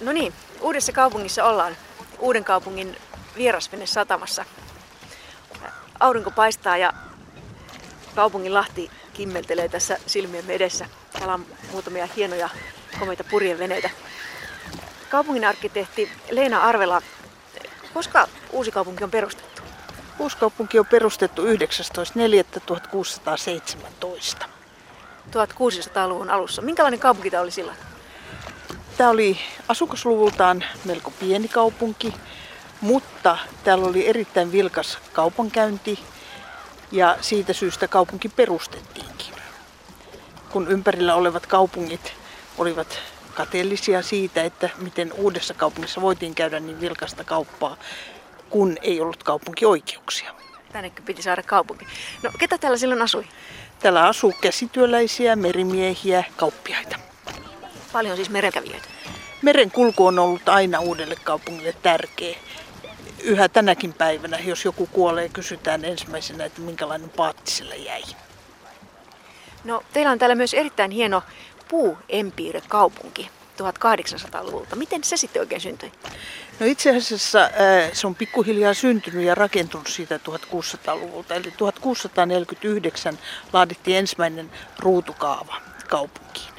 [0.00, 1.76] No niin, uudessa kaupungissa ollaan.
[2.18, 2.96] Uuden kaupungin
[3.36, 4.44] vierasvene satamassa.
[6.04, 6.92] Aurinko paistaa ja
[8.14, 10.86] kaupungin lahti kimmeltelee tässä silmien edessä.
[11.12, 12.48] Täällä on muutamia hienoja
[12.98, 13.90] komeita purjeveneitä.
[15.10, 17.02] Kaupungin arkkitehti Leena Arvela,
[17.94, 19.62] koska uusi kaupunki on perustettu?
[20.18, 21.48] Uusi kaupunki on perustettu 19.4.1617.
[25.30, 26.62] 1600-luvun alussa.
[26.62, 27.76] Minkälainen kaupunki tämä oli silloin?
[28.96, 29.38] Tämä oli
[29.68, 32.14] asukasluvultaan melko pieni kaupunki,
[32.84, 35.98] mutta täällä oli erittäin vilkas kaupankäynti
[36.92, 39.34] ja siitä syystä kaupunki perustettiinkin.
[40.50, 42.12] Kun ympärillä olevat kaupungit
[42.58, 42.98] olivat
[43.34, 47.76] kateellisia siitä, että miten uudessa kaupungissa voitiin käydä niin vilkasta kauppaa,
[48.50, 50.34] kun ei ollut kaupunkioikeuksia.
[50.72, 51.86] Tänne piti saada kaupunki.
[52.22, 53.24] No ketä täällä silloin asui?
[53.78, 56.96] Täällä asuu käsityöläisiä, merimiehiä, kauppiaita.
[57.92, 58.88] Paljon siis merenkävijöitä.
[59.42, 62.36] Merenkulku on ollut aina uudelle kaupungille tärkeä.
[63.24, 68.02] Yhä tänäkin päivänä, jos joku kuolee, kysytään ensimmäisenä, että minkälainen paatti sillä jäi.
[69.64, 71.22] No, teillä on täällä myös erittäin hieno
[71.68, 73.30] puuempiire-kaupunki
[73.62, 74.76] 1800-luvulta.
[74.76, 75.92] Miten se sitten oikein syntyi?
[76.60, 77.50] No itse asiassa ää,
[77.92, 81.34] se on pikkuhiljaa syntynyt ja rakentunut siitä 1600-luvulta.
[81.34, 83.18] Eli 1649
[83.52, 85.54] laadittiin ensimmäinen ruutukaava
[85.88, 86.54] kaupunkiin.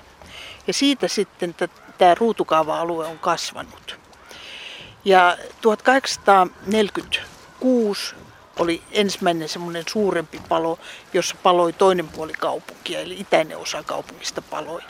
[0.68, 1.56] Ja siitä sitten
[1.98, 4.05] tämä ruutukaava-alue on kasvanut.
[5.06, 8.16] Ja 1846
[8.60, 10.80] oli ensimmäinen semmoinen suurempi palo,
[11.14, 14.82] jossa paloi toinen puoli kaupunkia, eli itäinen osa kaupungista paloi.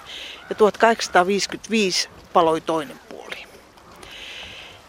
[0.49, 3.45] Ja 1855 paloi toinen puoli.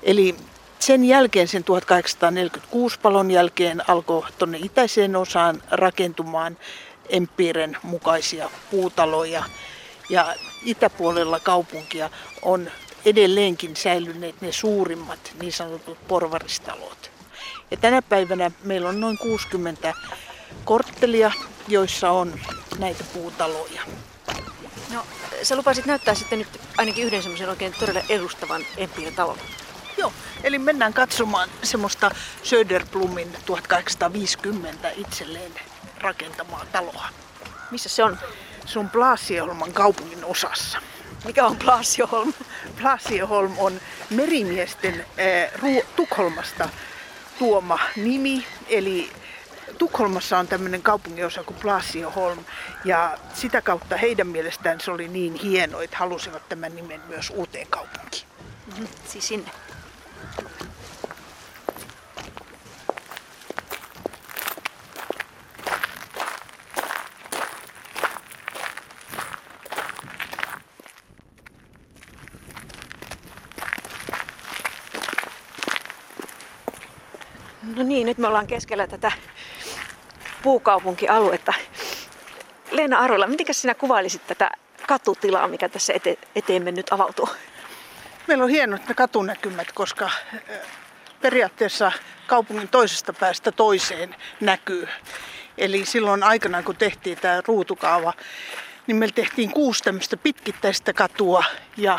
[0.02, 0.36] Eli
[0.78, 6.56] sen jälkeen, sen 1846 palon jälkeen alkoi tuonne itäiseen osaan rakentumaan
[7.08, 9.44] empiiren mukaisia puutaloja.
[10.08, 10.34] Ja
[10.64, 12.10] itäpuolella kaupunkia
[12.42, 12.70] on
[13.06, 17.10] edelleenkin säilyneet ne suurimmat niin sanotut porvaristalot.
[17.70, 19.94] Ja tänä päivänä meillä on noin 60
[20.64, 21.32] korttelia,
[21.68, 22.40] joissa on
[22.78, 23.82] näitä puutaloja.
[24.94, 25.06] No,
[25.42, 29.38] sä lupasit näyttää sitten nyt ainakin yhden semmoisen oikein todella edustavan empiiritalon.
[29.98, 30.12] Joo,
[30.44, 32.10] eli mennään katsomaan semmoista
[32.42, 35.52] Söderblumin 1850 itselleen
[36.00, 37.08] rakentamaa taloa.
[37.70, 38.18] Missä se on?
[38.66, 40.78] Se on Blasioholman kaupungin osassa.
[41.24, 42.32] Mikä on Blasioholm?
[42.80, 46.68] Blasioholm on merimiesten äh, Tukholmasta
[47.38, 49.10] tuoma nimi, eli
[49.78, 52.38] Tukholmassa on tämmöinen kaupunginosa kuin Blasioholm
[52.84, 57.66] ja sitä kautta heidän mielestään se oli niin hieno, että halusivat tämän nimen myös uuteen
[57.70, 58.26] kaupunkiin.
[58.66, 58.88] Mm-hmm.
[59.08, 59.50] Siis sinne.
[77.76, 79.12] No niin, nyt me ollaan keskellä tätä
[80.42, 81.52] puukaupunkialuetta.
[82.70, 84.50] Leena Arola, miten sinä kuvailisit tätä
[84.88, 87.28] katutilaa, mikä tässä ete- eteemme nyt avautuu?
[88.26, 90.10] Meillä on hienot ne katunäkymät, koska
[91.20, 91.92] periaatteessa
[92.26, 94.88] kaupungin toisesta päästä toiseen näkyy.
[95.58, 98.12] Eli silloin aikanaan, kun tehtiin tämä ruutukaava,
[98.86, 101.44] niin meillä tehtiin kuusi tämmöistä pitkittäistä katua
[101.76, 101.98] ja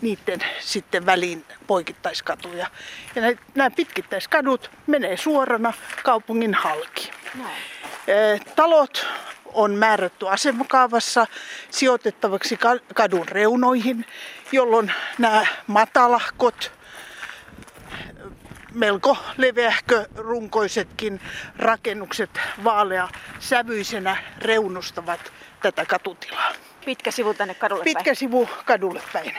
[0.00, 2.66] niiden sitten väliin poikittaiskatuja.
[3.14, 3.22] Ja
[3.54, 7.10] nämä pitkittäiskadut menee suorana kaupungin halki.
[7.34, 7.44] No.
[8.56, 9.06] Talot
[9.54, 11.26] on määrätty asemakaavassa
[11.70, 12.58] sijoitettavaksi
[12.94, 14.06] kadun reunoihin,
[14.52, 16.72] jolloin nämä matalahkot,
[18.74, 21.20] melko leveähkö runkoisetkin
[21.58, 23.08] rakennukset vaalea
[23.38, 25.32] sävyisenä reunustavat
[25.62, 26.52] tätä katutilaa.
[26.84, 28.16] Pitkä sivu tänne kadulle Pitkä päin.
[28.16, 29.36] sivu kadulle päin.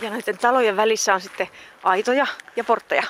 [0.00, 1.48] Ja näiden talojen välissä on sitten
[1.82, 3.02] aitoja ja portteja.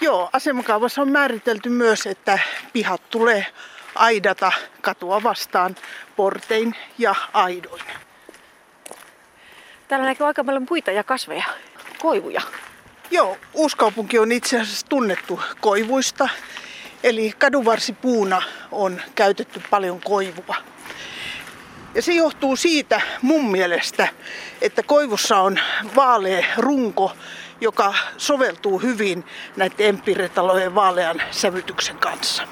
[0.00, 2.38] Joo, asemakaavassa on määritelty myös, että
[2.72, 3.46] pihat tulee
[3.94, 5.76] aidata katua vastaan
[6.16, 7.82] portein ja aidoin.
[9.88, 11.44] Täällä näkyy aika paljon puita ja kasveja,
[11.98, 12.40] koivuja.
[13.10, 16.28] Joo, Uuskaupunki on itse asiassa tunnettu koivuista.
[17.02, 20.56] Eli kadunvarsipuuna on käytetty paljon koivua.
[21.94, 24.08] Ja se johtuu siitä mun mielestä,
[24.60, 25.60] että koivussa on
[25.96, 27.12] vaalea runko,
[27.60, 29.24] joka soveltuu hyvin
[29.56, 32.42] näiden empiretalojen vaalean sävytyksen kanssa.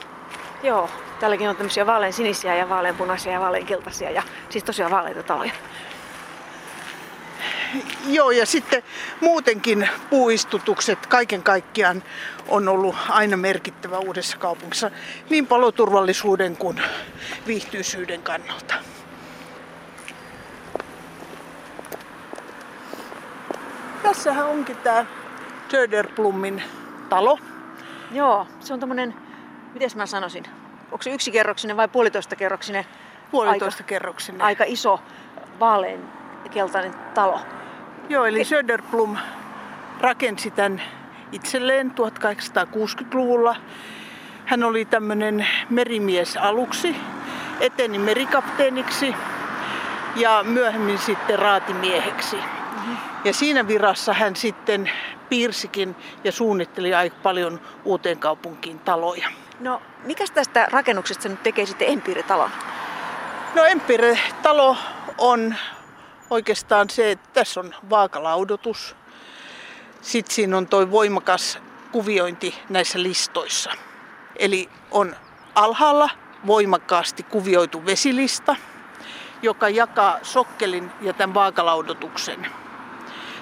[0.62, 5.52] Joo, täälläkin on tämmöisiä vaalean sinisiä ja vaaleanpunaisia ja vaaleankeltaisia ja siis tosiaan vaaleita taloja.
[8.06, 8.82] Joo, ja sitten
[9.20, 12.02] muutenkin puuistutukset kaiken kaikkiaan
[12.48, 14.90] on ollut aina merkittävä uudessa kaupungissa
[15.30, 16.82] niin paloturvallisuuden kuin
[17.46, 18.74] viihtyisyyden kannalta.
[24.02, 25.04] Tässähän onkin tämä
[25.68, 26.62] Söderblommin
[27.08, 27.38] talo.
[28.10, 29.14] Joo, se on tämmönen,
[29.74, 30.44] miten mä sanoisin,
[30.84, 32.84] onko se yksikerroksinen vai puolitoista kerroksinen?
[33.30, 34.42] Puolitoista aika, kerroksinen.
[34.42, 35.00] Aika iso
[35.60, 36.00] vaalean
[36.50, 37.40] keltainen talo.
[38.08, 39.16] Joo, eli Söderblom
[40.00, 40.82] rakensi tämän
[41.32, 43.56] itselleen 1860-luvulla.
[44.46, 46.96] Hän oli tämmöinen merimies aluksi,
[47.60, 49.14] eteni merikapteeniksi
[50.16, 52.36] ja myöhemmin sitten raatimieheksi.
[53.24, 54.90] Ja siinä virassa hän sitten
[55.28, 59.28] piirsikin ja suunnitteli aika paljon uuteen kaupunkiin taloja.
[59.60, 62.50] No, mikä tästä rakennuksesta nyt tekee sitten Empire-talon?
[63.54, 64.76] No Empire-talo
[65.18, 65.54] on
[66.30, 68.96] oikeastaan se, että tässä on vaakalaudotus.
[70.00, 71.58] Sitten siinä on tuo voimakas
[71.92, 73.72] kuviointi näissä listoissa.
[74.36, 75.16] Eli on
[75.54, 76.10] alhaalla
[76.46, 78.56] voimakkaasti kuvioitu vesilista,
[79.42, 82.46] joka jakaa sokkelin ja tämän vaakalaudotuksen.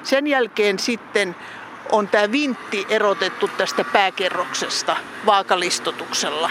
[0.02, 1.36] Sen jälkeen sitten
[1.92, 6.50] on tämä vintti erotettu tästä pääkerroksesta vaakalistotuksella.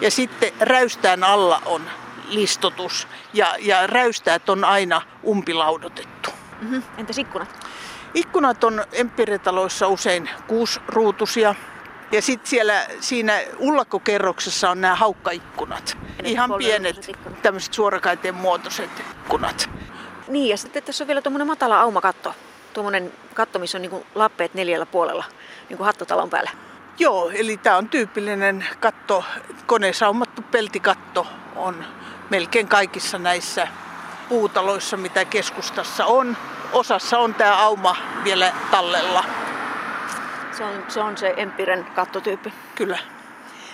[0.00, 1.82] Ja sitten räystään alla on
[2.28, 6.30] listotus ja, ja räystäät on aina umpilaudotettu.
[6.60, 6.82] Mm-hmm.
[6.98, 7.66] Entäs ikkunat?
[8.14, 11.54] Ikkunat on empiretaloissa usein kuusruutusia.
[12.12, 15.96] Ja sitten siellä siinä ullakkokerroksessa on nämä haukkaikkunat.
[15.98, 17.10] Pienet Ihan pienet
[17.42, 19.70] tämmöiset suorakaiteen muotoiset ikkunat.
[20.28, 22.34] Niin ja sitten tässä on vielä tuommoinen matala aumakatto.
[22.74, 25.24] Tuommoinen katto, missä on niinku lappeet neljällä puolella,
[25.68, 26.50] niin kuin hattotalon päällä.
[26.98, 29.24] Joo, eli tämä on tyypillinen katto,
[29.66, 31.84] konesaumattu peltikatto on
[32.30, 33.68] melkein kaikissa näissä
[34.28, 36.36] puutaloissa, mitä keskustassa on.
[36.72, 39.24] Osassa on tämä auma vielä tallella.
[40.52, 42.52] Se on se, on se Empiren kattotyyppi.
[42.74, 42.98] Kyllä.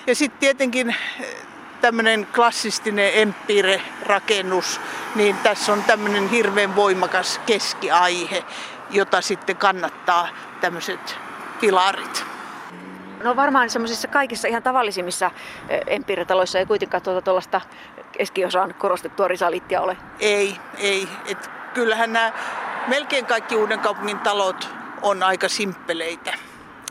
[0.06, 1.36] Ja sitten tietenkin eh,
[1.80, 4.80] tämmöinen klassistinen Empire-rakennus,
[5.14, 8.44] niin tässä on tämmöinen hirveän voimakas keskiaihe,
[8.90, 10.28] jota sitten kannattaa
[10.60, 11.16] tämmöiset
[11.60, 12.24] pilarit.
[13.22, 15.30] No varmaan semmoisissa kaikissa ihan tavallisimmissa
[15.68, 17.60] eh, empiiritaloissa ei kuitenkaan tuota tuollaista
[18.12, 19.96] keskiosaan korostettua risalittia ole.
[20.20, 21.08] Ei, ei.
[21.26, 22.32] Et kyllähän nämä
[22.86, 24.68] melkein kaikki uuden kaupungin talot
[25.02, 26.34] on aika simppeleitä.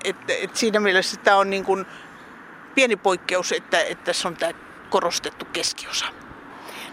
[0.04, 1.86] Et, et siinä mielessä tämä on niin kuin
[2.76, 4.52] pieni poikkeus, että, että tässä on tämä
[4.90, 6.06] korostettu keskiosa.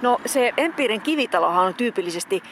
[0.02, 2.42] No se Empiirin kivitalohan on tyypillisesti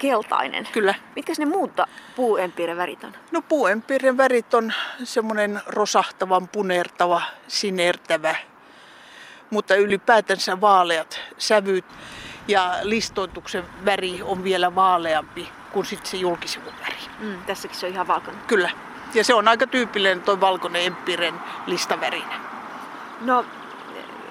[0.00, 0.68] keltainen.
[0.72, 0.94] Kyllä.
[1.16, 1.86] Mitkä ne muutta
[2.16, 3.12] puuempiiren värit on?
[3.30, 4.72] No puuempiiren värit on
[5.04, 8.34] semmoinen rosahtavan, punertava, sinertävä,
[9.50, 11.84] mutta ylipäätänsä vaaleat sävyt
[12.48, 16.98] ja listoituksen väri on vielä vaaleampi kuin sitten se julkisivun väri.
[17.18, 18.42] Mm, tässäkin se on ihan valkoinen.
[18.46, 18.70] Kyllä.
[19.14, 21.34] Ja se on aika tyypillinen tuo valkoinen empiren
[21.66, 22.40] listavärinen.
[23.20, 23.44] No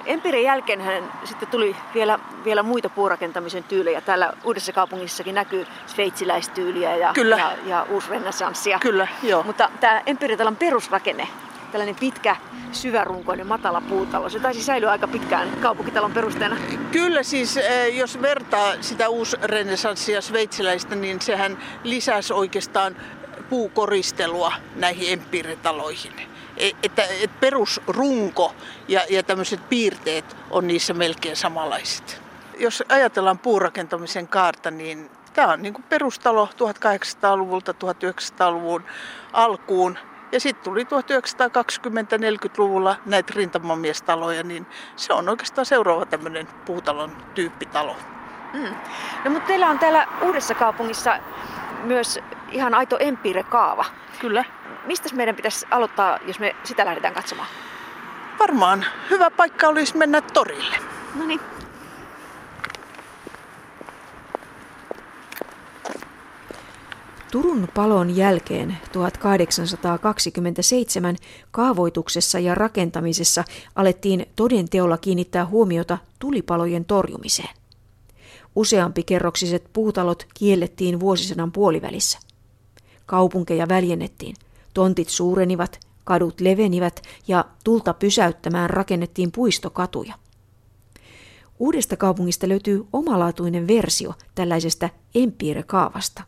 [0.06, 4.02] Empirin jälkeen hän sitten tuli vielä, vielä muita puurakentamisen tyylejä.
[4.02, 7.38] Täällä Uudessa kaupungissakin näkyy sveitsiläistyyliä ja, Kyllä.
[7.38, 8.80] ja, ja uusrenessanssia.
[8.80, 9.44] Kyllä, joo.
[9.44, 11.28] Mutta tämä Empiritalon perusrakenne,
[11.72, 12.36] tällainen pitkä,
[12.72, 16.58] syvärunkoinen, matala puutalo, se taisi säilyä aika pitkään kaupunkitalon perusteena.
[16.92, 22.96] Kyllä siis, eh, jos vertaa sitä uusrenessanssia sveitsiläistä, niin sehän lisäsi oikeastaan
[23.50, 26.29] puukoristelua näihin empiiritaloihin.
[26.60, 28.56] Että, että perusrunko
[28.88, 32.22] ja, ja tämmöiset piirteet on niissä melkein samanlaiset.
[32.58, 38.84] Jos ajatellaan puurakentamisen kaarta, niin tämä on niin kuin perustalo 1800-luvulta 1900-luvun
[39.34, 39.98] alkuun.
[40.32, 47.95] Ja sitten tuli 1920-40-luvulla näitä rintamamiestaloja, niin se on oikeastaan seuraava tämmöinen puutalon tyyppitalo.
[48.54, 48.76] Mm.
[49.26, 51.19] No mutta teillä on täällä Uudessa kaupungissa
[51.84, 52.19] myös
[52.52, 53.86] ihan aito empiirekaava.
[54.19, 54.45] Kyllä.
[54.86, 57.48] Mistä meidän pitäisi aloittaa, jos me sitä lähdetään katsomaan?
[58.39, 60.76] Varmaan hyvä paikka olisi mennä torille.
[61.15, 61.39] No niin.
[67.32, 71.15] Turun palon jälkeen 1827
[71.52, 73.44] kaavoituksessa ja rakentamisessa
[73.75, 77.56] alettiin todenteolla kiinnittää huomiota tulipalojen torjumiseen.
[78.56, 82.19] Useampi kerroksiset puutalot kiellettiin vuosisadan puolivälissä.
[83.06, 84.36] Kaupunkeja väljennettiin,
[84.80, 90.13] tontit suurenivat, kadut levenivät ja tulta pysäyttämään rakennettiin puistokatuja.
[91.60, 96.23] Uudesta kaupungista löytyy omalaatuinen versio tällaisesta empiirekaavasta.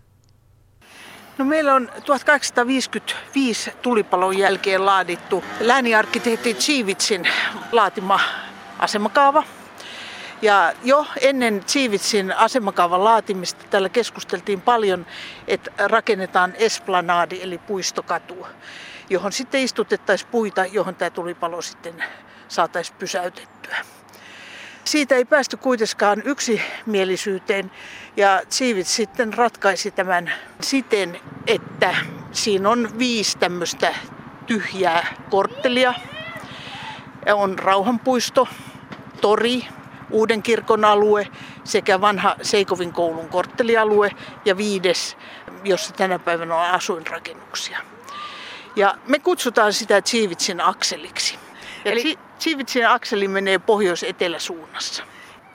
[1.38, 7.28] No meillä on 1855 tulipalon jälkeen laadittu lääniarkkitehti Chivitsin
[7.72, 8.20] laatima
[8.80, 9.44] asemakaava.
[10.42, 15.06] Ja jo ennen Siivitsin asemakaavan laatimista täällä keskusteltiin paljon,
[15.48, 18.48] että rakennetaan esplanadi eli puistokatu,
[19.10, 22.04] johon sitten istutettaisiin puita, johon tämä tulipalo sitten
[22.48, 23.78] saataisiin pysäytettyä.
[24.84, 27.72] Siitä ei päästy kuitenkaan yksimielisyyteen
[28.18, 31.96] ja Siivits sitten ratkaisi tämän siten, että
[32.32, 33.96] siinä on viisi tämmöistä
[34.48, 35.94] tyhjää korttelia.
[37.34, 38.48] On rauhanpuisto,
[39.22, 39.68] tori,
[40.12, 41.28] Uuden kirkon alue
[41.64, 44.12] sekä vanha Seikovin koulun korttelialue
[44.46, 45.18] ja viides,
[45.64, 47.80] jossa tänä päivänä on asuinrakennuksia.
[48.76, 51.38] Ja me kutsutaan sitä Tsiivitsin akseliksi.
[51.86, 55.04] Ja eli Tsiivitsin akseli menee pohjois-etelä suunnassa.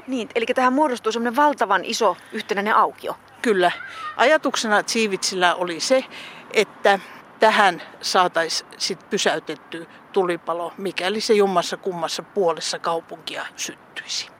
[0.06, 3.16] Niin, eli tähän muodostuu semmoinen valtavan iso yhtenäinen aukio.
[3.42, 3.72] Kyllä.
[4.16, 6.04] Ajatuksena Tsiivitsillä oli se,
[6.52, 6.98] että
[7.40, 14.35] tähän saataisiin sit pysäytetty tulipalo, mikäli se jommassa kummassa puolessa kaupunkia syttyisi.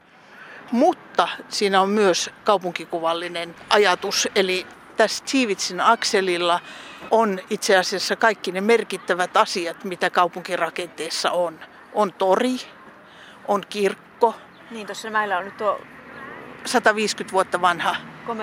[0.73, 6.61] Mutta siinä on myös kaupunkikuvallinen ajatus, eli tässä Tsiivitsin akselilla
[7.11, 11.61] on itse asiassa kaikki ne merkittävät asiat, mitä kaupunkirakenteessa on.
[11.95, 12.57] On tori,
[13.49, 14.35] on kirkko.
[14.71, 15.81] Niin, tuossa meillä on nyt tuo
[16.65, 17.97] 150 vuotta vanha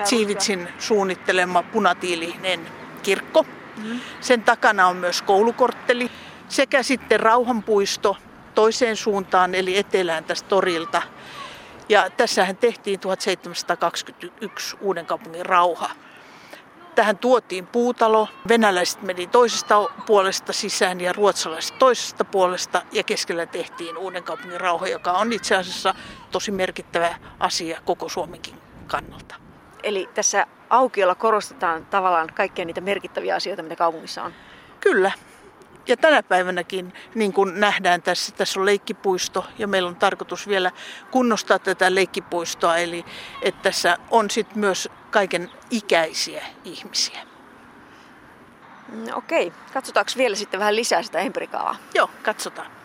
[0.04, 2.60] Tsiivitsin suunnittelema punatiilinen
[3.02, 3.42] kirkko.
[3.76, 4.00] Mm-hmm.
[4.20, 6.10] Sen takana on myös koulukortteli
[6.48, 8.16] sekä sitten rauhanpuisto
[8.54, 11.02] toiseen suuntaan eli etelään tästä torilta.
[11.88, 15.90] Ja tässähän tehtiin 1721 uuden kaupungin rauha.
[16.94, 23.96] Tähän tuotiin puutalo, venäläiset meni toisesta puolesta sisään ja ruotsalaiset toisesta puolesta ja keskellä tehtiin
[23.96, 25.94] uuden kaupungin rauha, joka on itse asiassa
[26.30, 28.54] tosi merkittävä asia koko Suomenkin
[28.86, 29.34] kannalta.
[29.82, 34.32] Eli tässä aukiolla korostetaan tavallaan kaikkia niitä merkittäviä asioita, mitä kaupungissa on.
[34.80, 35.12] Kyllä.
[35.86, 40.70] Ja tänä päivänäkin, niin kuin nähdään tässä, tässä on leikkipuisto ja meillä on tarkoitus vielä
[41.10, 43.04] kunnostaa tätä leikkipuistoa, eli
[43.42, 47.20] että tässä on sitten myös kaiken ikäisiä ihmisiä.
[48.88, 51.76] Mm, okei, katsotaanko vielä sitten vähän lisää sitä empirikaavaa?
[51.94, 52.83] Joo, katsotaan.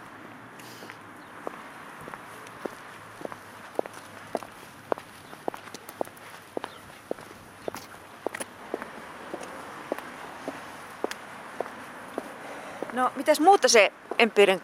[12.99, 14.61] No, mitäs muuta se empiirinen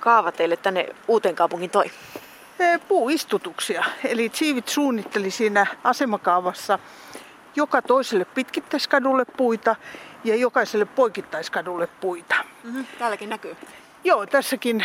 [0.00, 1.90] kaava teille tänne uuteen kaupungin toi?
[2.88, 3.84] Puuistutuksia.
[4.04, 6.78] Eli Tsiivit suunnitteli siinä asemakaavassa
[7.56, 9.76] joka toiselle pitkittäiskadulle puita
[10.24, 12.34] ja jokaiselle poikittaiskadulle puita.
[12.64, 12.86] Mm-hmm.
[12.98, 13.56] Täälläkin näkyy.
[14.04, 14.84] Joo, tässäkin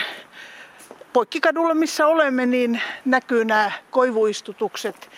[1.13, 5.09] poikkikadulla, missä olemme, niin näkyy nämä koivuistutukset.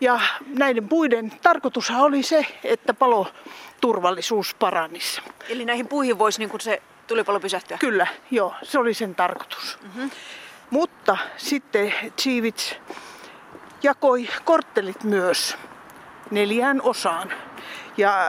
[0.00, 5.20] Ja näiden puiden tarkoitushan oli se, että paloturvallisuus paranisi.
[5.48, 7.78] Eli näihin puihin voisi niin se tulipalo pysähtyä?
[7.78, 9.78] Kyllä, joo, se oli sen tarkoitus.
[9.82, 10.10] Mm-hmm.
[10.70, 12.76] Mutta sitten Chivits
[13.82, 15.56] jakoi korttelit myös
[16.30, 17.32] neljään osaan
[17.96, 18.28] ja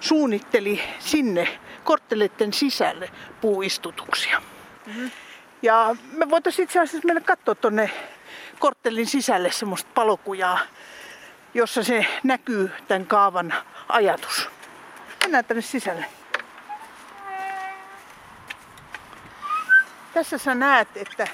[0.00, 3.10] suunnitteli sinne kortteleiden sisälle
[3.40, 4.42] puuistutuksia.
[4.86, 5.10] Mm-hmm.
[5.62, 7.90] Ja me voitaisiin itse asiassa mennä katsoa tuonne
[8.64, 10.58] korttelin sisälle semmoista palokujaa,
[11.54, 13.54] jossa se näkyy tämän kaavan
[13.88, 14.48] ajatus.
[15.22, 16.04] Mennään tänne sisälle.
[20.14, 21.28] Tässä sä näet, että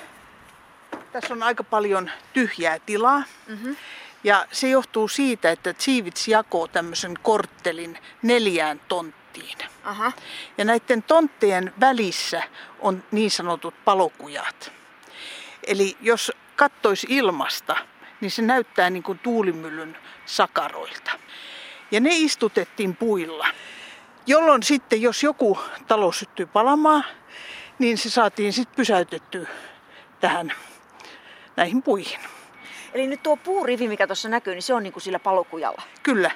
[1.13, 3.23] tässä on aika paljon tyhjää tilaa.
[3.47, 3.77] Mm-hmm.
[4.25, 9.59] Ja se johtuu siitä, että Tsiivits jakoo tämmöisen korttelin neljään tonttiin.
[9.85, 10.13] Aha.
[10.59, 12.43] Ja näiden tonttien välissä
[12.79, 14.73] on niin sanotut palokujat.
[15.67, 17.77] Eli jos kattoisi ilmasta,
[18.21, 19.97] niin se näyttää niin kuin tuulimyllyn
[20.27, 21.11] sakaroilta.
[21.91, 23.47] Ja ne istutettiin puilla.
[24.27, 25.59] Jolloin sitten, jos joku
[25.89, 27.05] talo syttyy palamaan,
[27.79, 29.49] niin se saatiin sitten pysäytettyä
[30.21, 30.53] tähän
[31.57, 32.21] näihin puihin.
[32.95, 35.83] Eli nyt tuo puurivi, mikä tuossa näkyy, niin se on niin kuin sillä palokujalla?
[36.03, 36.31] Kyllä.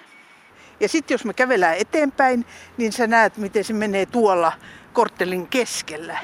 [0.81, 2.47] Ja sitten jos me kävelään eteenpäin,
[2.77, 4.53] niin sä näet, miten se menee tuolla
[4.93, 6.19] korttelin keskellä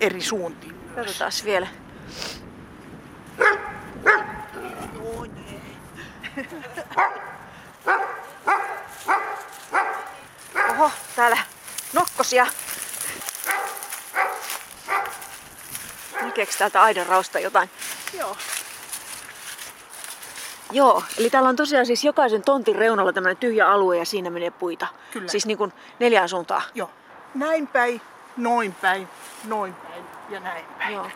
[0.00, 0.74] eri suuntiin.
[0.94, 1.66] Katsotaan vielä.
[10.70, 11.38] Oho, täällä
[11.92, 12.46] nokkosia.
[16.22, 17.70] Näkeekö täältä aidan rausta jotain?
[18.18, 18.36] Joo.
[20.72, 24.50] Joo, eli täällä on tosiaan siis jokaisen tontin reunalla tämmöinen tyhjä alue ja siinä menee
[24.50, 24.86] puita.
[25.10, 25.28] Kyllä.
[25.28, 26.62] Siis niin kuin neljään suuntaan.
[26.74, 26.90] Joo.
[27.34, 28.00] Näin päin,
[28.36, 29.08] noin päin,
[29.44, 30.94] noin päin ja näin päin.
[30.94, 31.10] Joo.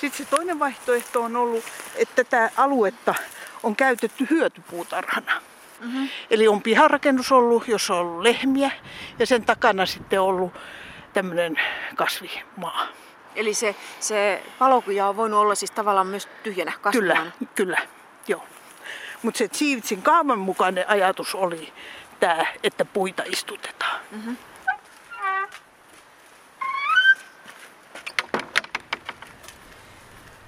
[0.00, 1.64] Sitten se toinen vaihtoehto on ollut,
[1.96, 3.14] että tätä aluetta
[3.62, 5.32] on käytetty hyötypuutarhana.
[5.80, 6.08] Mm-hmm.
[6.30, 8.70] Eli on piharakennus ollut, jossa on ollut lehmiä
[9.18, 10.52] ja sen takana sitten ollut
[11.12, 11.60] tämmöinen
[11.96, 12.86] kasvimaa.
[13.36, 17.32] Eli se, se palokuja on voinut olla siis tavallaan myös tyhjänä Kyllä, kasvamaan.
[17.54, 17.78] kyllä,
[18.28, 18.44] joo.
[19.22, 21.72] Mutta se Siivitsin kaavan mukainen ajatus oli
[22.20, 24.00] tämä, että puita istutetaan.
[24.10, 24.36] Mm-hmm.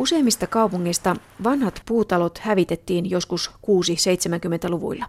[0.01, 5.05] Useimmista kaupungeista vanhat puutalot hävitettiin joskus 6-70-luvuilla.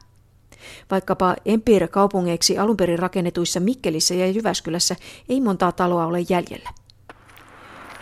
[0.91, 4.95] Vaikkapa Empire-kaupungeiksi alun perin rakennetuissa Mikkelissä ja Jyväskylässä
[5.29, 6.69] ei montaa taloa ole jäljellä.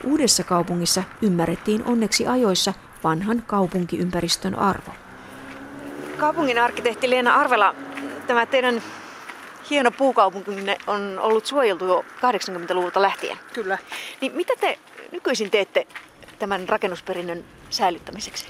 [0.04, 2.74] Uudessa kaupungissa ymmärrettiin onneksi ajoissa
[3.04, 4.92] vanhan kaupunkiympäristön arvo.
[6.18, 7.76] Kaupungin arkkitehti Leena Arvela,
[8.28, 8.82] tämä teidän
[9.70, 13.38] hieno puukaupunkinne on ollut suojeltu jo 80-luvulta lähtien.
[13.54, 13.78] Kyllä.
[14.22, 14.80] Niin mitä te
[15.12, 15.88] nykyisin teette
[16.40, 18.48] tämän rakennusperinnön säilyttämiseksi?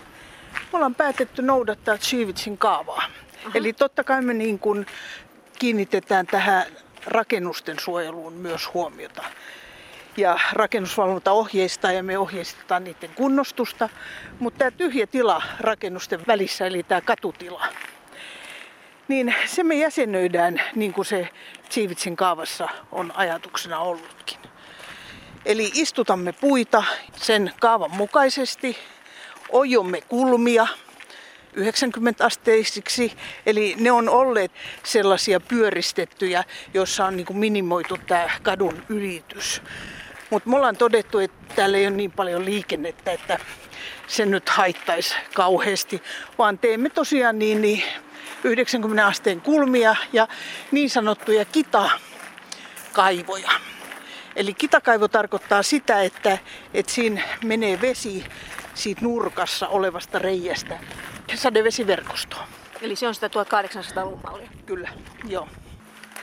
[0.54, 3.04] Me ollaan päätetty noudattaa Siivitsin kaavaa.
[3.46, 3.52] Aha.
[3.54, 4.86] Eli totta kai me niin kuin
[5.60, 6.66] kiinnitetään tähän
[7.06, 9.24] rakennusten suojeluun myös huomiota.
[10.18, 13.90] Ja rakennusvalvonta ohjeistaa ja me ohjeistetaan niiden kunnostusta.
[14.40, 17.66] Mutta tämä tyhjä tila rakennusten välissä, eli tämä katutila,
[19.08, 21.30] niin se me jäsenöidään niin kuin se
[21.70, 24.40] Siivitsin kaavassa on ajatuksena ollutkin.
[25.46, 26.84] Eli istutamme puita
[27.16, 28.78] sen kaavan mukaisesti,
[29.50, 30.68] ojomme kulmia
[31.54, 33.14] 90 asteisiksi,
[33.46, 34.52] eli ne on olleet
[34.84, 39.62] sellaisia pyöristettyjä, joissa on niin kuin minimoitu tämä kadun ylitys.
[40.30, 43.40] Mutta me ollaan todettu, että täällä ei ole niin paljon liikennettä, että
[44.08, 46.04] se nyt haittaisi kauheasti,
[46.38, 47.84] vaan teemme tosiaan niin, niin
[48.44, 50.28] 90 asteen kulmia ja
[50.72, 53.52] niin sanottuja kitakaivoja.
[54.36, 56.38] Eli kitakaivo tarkoittaa sitä, että,
[56.74, 58.26] että siinä menee vesi
[58.74, 60.80] siitä nurkassa olevasta reiästä
[61.36, 62.44] sadevesiverkostoon.
[62.82, 64.50] Eli se on sitä 1800-luvun mallia.
[64.66, 64.90] Kyllä,
[65.28, 65.48] joo.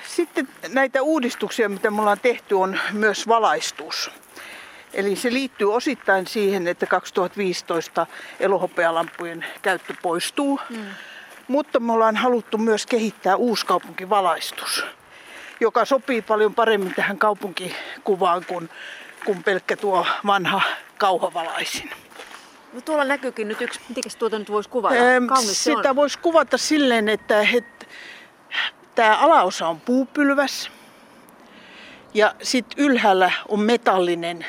[0.09, 4.11] Sitten näitä uudistuksia, mitä me ollaan tehty, on myös valaistus.
[4.95, 8.07] Eli se liittyy osittain siihen, että 2015
[8.41, 10.61] elohopealampujen käyttö poistuu.
[10.71, 10.85] Mm.
[11.49, 14.85] Mutta me ollaan haluttu myös kehittää uuskaupunkivalaistus,
[15.61, 18.71] joka sopii paljon paremmin tähän kaupunkikuvaan kuin,
[19.25, 20.63] kuin pelkkä tuo vanha
[20.99, 21.91] kauhavalaisin.
[22.73, 24.95] No tuolla näkyykin nyt yksi, miten tuota nyt voisi kuvata?
[25.29, 25.97] Kaunis sitä on.
[25.97, 27.87] voisi kuvata silleen, että, että
[28.95, 30.71] tämä alaosa on puupylväs
[32.15, 34.47] ja sitten ylhäällä on metallinen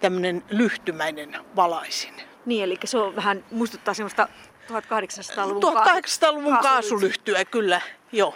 [0.00, 2.14] tämmöinen lyhtymäinen valaisin.
[2.46, 4.28] Niin, eli se on vähän, muistuttaa semmoista
[4.68, 7.80] 1800-luvun, 1800-luvun kaasulyhtyä, kyllä,
[8.12, 8.34] joo.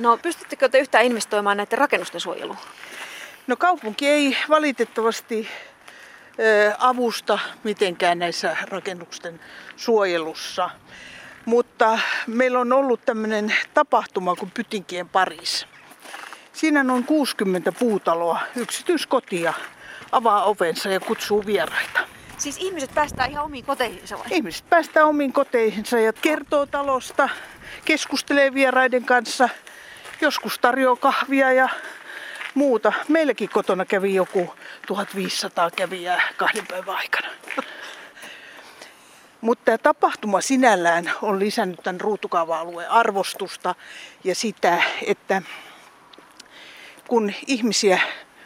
[0.00, 2.58] No pystyttekö te yhtään investoimaan näiden rakennusten suojeluun?
[3.46, 5.48] No kaupunki ei valitettavasti
[6.78, 9.40] avusta mitenkään näissä rakennusten
[9.76, 10.70] suojelussa.
[11.44, 15.66] Mutta meillä on ollut tämmöinen tapahtuma kuin Pytinkien Paris.
[16.52, 19.52] Siinä noin 60 puutaloa, yksityiskotia,
[20.12, 22.00] avaa ovensa ja kutsuu vieraita.
[22.38, 24.26] Siis ihmiset päästään ihan omiin koteihinsa vai?
[24.30, 27.28] Ihmiset päästään omiin koteihinsa ja kertoo talosta,
[27.84, 29.48] keskustelee vieraiden kanssa,
[30.20, 31.68] joskus tarjoaa kahvia ja
[32.54, 32.92] muuta.
[33.08, 34.54] Meilläkin kotona kävi joku
[34.86, 37.28] 1500 kävijää kahden päivän aikana.
[39.40, 43.74] Mutta tämä tapahtuma sinällään on lisännyt tämän ruutukaava-alueen arvostusta
[44.24, 45.42] ja sitä, että
[47.08, 48.00] kun ihmisiä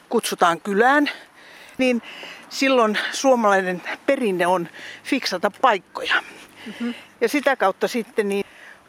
[0.08, 1.10] kutsutaan kylään,
[1.78, 2.02] niin
[2.48, 4.68] silloin suomalainen perinne on
[5.04, 6.14] fiksata paikkoja.
[6.66, 6.94] Mm-hmm.
[7.20, 8.44] Ja sitä kautta sitten niin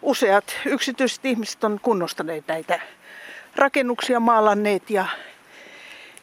[0.06, 2.80] useat yksityiset ihmiset on kunnostaneet näitä
[3.56, 5.06] rakennuksia maalanneet ja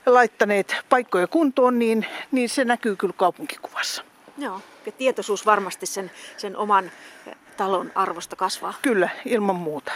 [0.07, 4.05] laittaneet paikkoja kuntoon, niin, niin se näkyy kyllä kaupunkikuvassa.
[4.39, 6.91] Joo, ja tietoisuus varmasti sen, sen oman
[7.57, 8.75] talon arvosta kasvaa.
[8.83, 9.93] Kyllä, ilman muuta.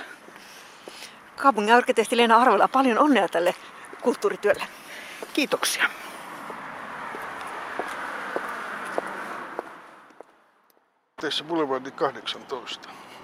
[1.37, 3.55] Kaupungin arkkitehti Leena Arvela, paljon onnea tälle
[4.03, 4.67] kulttuurityölle.
[5.33, 5.91] Kiitoksia.
[11.21, 12.89] Tässä Boulevardi 18.